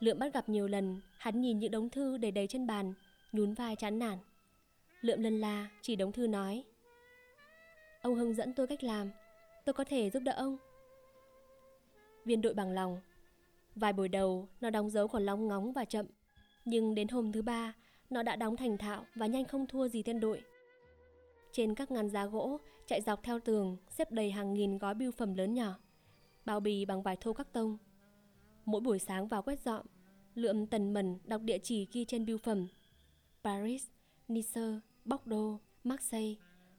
[0.00, 2.94] Lượm bắt gặp nhiều lần, hắn nhìn những đống thư để đầy trên bàn,
[3.32, 4.18] nhún vai chán nản.
[5.00, 6.64] Lượm lân la, chỉ đống thư nói.
[8.02, 9.10] Ông hướng dẫn tôi cách làm,
[9.64, 10.56] tôi có thể giúp đỡ ông.
[12.24, 13.00] Viên đội bằng lòng.
[13.74, 16.06] Vài buổi đầu, nó đóng dấu còn long ngóng và chậm.
[16.66, 17.74] Nhưng đến hôm thứ ba,
[18.10, 20.42] nó đã đóng thành thạo và nhanh không thua gì tên đội.
[21.52, 25.12] Trên các ngăn giá gỗ, chạy dọc theo tường, xếp đầy hàng nghìn gói bưu
[25.12, 25.78] phẩm lớn nhỏ,
[26.44, 27.78] bao bì bằng vải thô các tông.
[28.64, 29.86] Mỗi buổi sáng vào quét dọn,
[30.34, 32.66] lượm tần mẩn đọc địa chỉ ghi trên bưu phẩm.
[33.44, 33.86] Paris,
[34.28, 34.60] Nice,
[35.04, 36.34] Bordeaux, Marseille,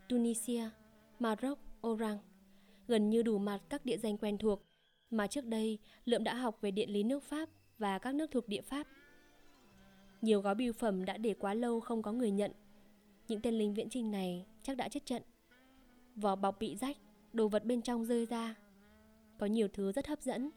[0.09, 0.63] Tunisia,
[1.19, 2.17] Maroc, Oran.
[2.87, 4.63] Gần như đủ mặt các địa danh quen thuộc
[5.09, 8.47] mà trước đây Lượm đã học về địa lý nước Pháp và các nước thuộc
[8.47, 8.87] địa Pháp.
[10.21, 12.51] Nhiều gói bưu phẩm đã để quá lâu không có người nhận.
[13.27, 15.21] Những tên lính viễn trình này chắc đã chết trận.
[16.15, 16.97] Vỏ bọc bị rách,
[17.33, 18.55] đồ vật bên trong rơi ra.
[19.37, 20.49] Có nhiều thứ rất hấp dẫn.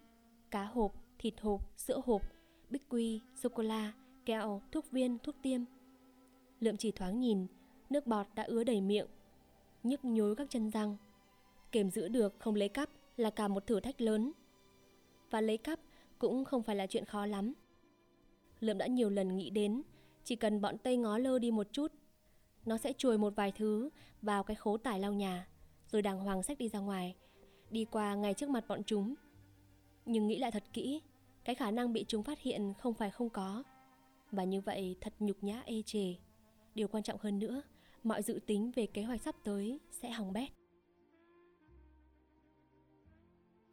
[0.51, 2.23] Cá hộp, thịt hộp, sữa hộp,
[2.71, 3.93] bích quy, sô-cô-la,
[4.27, 5.61] kẹo, thuốc viên, thuốc tiêm.
[6.61, 7.47] Lượm chỉ thoáng nhìn,
[7.91, 9.07] nước bọt đã ứa đầy miệng,
[9.83, 10.97] nhức nhối các chân răng.
[11.73, 14.33] Kềm giữ được không lấy cắp là cả một thử thách lớn.
[15.31, 15.81] Và lấy cắp
[16.19, 17.53] cũng không phải là chuyện khó lắm.
[18.61, 19.83] Lượm đã nhiều lần nghĩ đến,
[20.25, 21.93] chỉ cần bọn Tây ngó lơ đi một chút,
[22.67, 23.91] nó sẽ chuồi một vài thứ
[24.23, 25.49] vào cái khố tải lau nhà,
[25.87, 27.15] rồi đàng hoàng xách đi ra ngoài,
[27.71, 29.15] đi qua ngay trước mặt bọn chúng.
[30.07, 31.03] Nhưng nghĩ lại thật kỹ,
[31.45, 33.65] cái khả năng bị chúng phát hiện không phải không có.
[34.31, 36.15] Và như vậy thật nhục nhã ê chề.
[36.75, 37.63] Điều quan trọng hơn nữa,
[38.03, 40.51] mọi dự tính về kế hoạch sắp tới sẽ hỏng bét.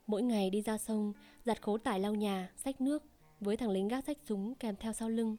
[0.07, 1.13] Mỗi ngày đi ra sông,
[1.45, 3.03] giặt khố tải lau nhà, xách nước,
[3.39, 5.37] với thằng lính gác sách súng kèm theo sau lưng.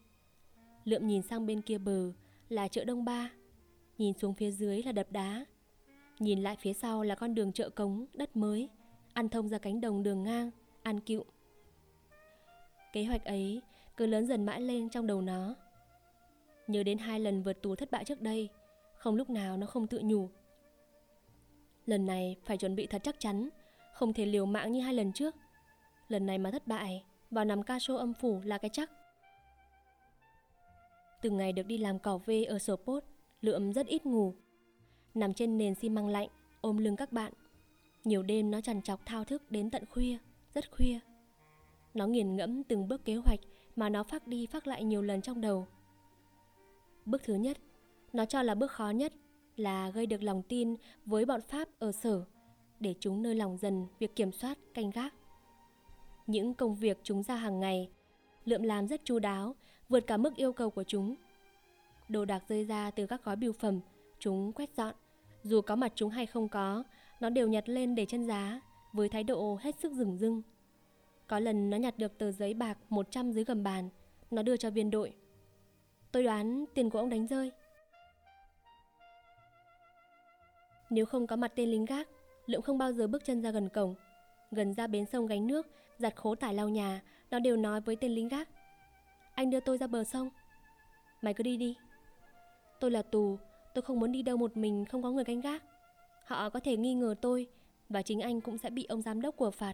[0.83, 2.11] Lượm nhìn sang bên kia bờ
[2.49, 3.31] là chợ Đông Ba,
[3.97, 5.45] nhìn xuống phía dưới là đập đá.
[6.19, 8.69] Nhìn lại phía sau là con đường chợ cống, đất mới,
[9.13, 10.51] ăn thông ra cánh đồng đường ngang,
[10.83, 11.23] ăn cựu.
[12.93, 13.61] Kế hoạch ấy
[13.97, 15.55] cứ lớn dần mãi lên trong đầu nó.
[16.67, 18.49] Nhớ đến hai lần vượt tù thất bại trước đây,
[18.97, 20.29] không lúc nào nó không tự nhủ.
[21.85, 23.49] Lần này phải chuẩn bị thật chắc chắn,
[23.93, 25.35] không thể liều mạng như hai lần trước.
[26.07, 28.91] Lần này mà thất bại, vào nằm ca sô âm phủ là cái chắc.
[31.21, 33.03] Từng ngày được đi làm cỏ vê ở sổ pốt,
[33.41, 34.35] lượm rất ít ngủ.
[35.13, 36.29] Nằm trên nền xi măng lạnh,
[36.61, 37.33] ôm lưng các bạn.
[38.03, 40.17] Nhiều đêm nó trằn trọc thao thức đến tận khuya,
[40.53, 40.99] rất khuya.
[41.93, 43.39] Nó nghiền ngẫm từng bước kế hoạch
[43.75, 45.67] mà nó phát đi phát lại nhiều lần trong đầu.
[47.05, 47.57] Bước thứ nhất,
[48.13, 49.13] nó cho là bước khó nhất
[49.55, 50.75] là gây được lòng tin
[51.05, 52.25] với bọn Pháp ở sở
[52.79, 55.13] để chúng nơi lòng dần việc kiểm soát, canh gác.
[56.29, 57.89] Những công việc chúng ra hàng ngày,
[58.45, 59.55] lượm làm rất chu đáo,
[59.89, 61.15] vượt cả mức yêu cầu của chúng.
[62.09, 63.79] Đồ đạc rơi ra từ các gói bưu phẩm,
[64.19, 64.95] chúng quét dọn.
[65.43, 66.83] Dù có mặt chúng hay không có,
[67.19, 68.61] nó đều nhặt lên để chân giá,
[68.93, 70.41] với thái độ hết sức rừng rưng.
[71.27, 73.89] Có lần nó nhặt được tờ giấy bạc 100 dưới gầm bàn,
[74.31, 75.13] nó đưa cho viên đội.
[76.11, 77.51] Tôi đoán tiền của ông đánh rơi.
[80.89, 82.07] Nếu không có mặt tên lính gác,
[82.45, 83.95] Lượm không bao giờ bước chân ra gần cổng.
[84.51, 85.67] Gần ra bến sông gánh nước,
[85.99, 88.49] giặt khố tải lau nhà, nó đều nói với tên lính gác.
[89.35, 90.29] Anh đưa tôi ra bờ sông.
[91.21, 91.75] Mày cứ đi đi.
[92.79, 93.37] Tôi là tù,
[93.73, 95.63] tôi không muốn đi đâu một mình không có người canh gác.
[96.25, 97.47] Họ có thể nghi ngờ tôi
[97.89, 99.73] và chính anh cũng sẽ bị ông giám đốc của phạt.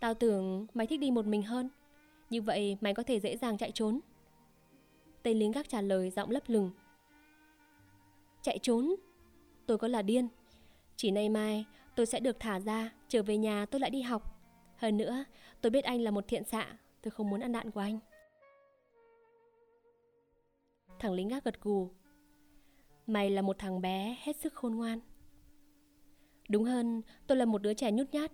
[0.00, 1.68] Tao tưởng mày thích đi một mình hơn.
[2.30, 4.00] Như vậy mày có thể dễ dàng chạy trốn.
[5.22, 6.70] Tên lính gác trả lời giọng lấp lửng.
[8.42, 8.94] Chạy trốn?
[9.66, 10.28] Tôi có là điên,
[10.96, 11.64] Chỉ nay mai
[11.96, 14.40] tôi sẽ được thả ra, Trở về nhà tôi lại đi học.
[14.76, 15.24] Hơn nữa,
[15.60, 17.98] tôi biết anh là một thiện xạ, Tôi không muốn ăn đạn của anh.
[20.98, 21.90] Thằng lính gác gật gù.
[23.06, 25.00] Mày là một thằng bé hết sức khôn ngoan.
[26.48, 28.32] Đúng hơn, tôi là một đứa trẻ nhút nhát.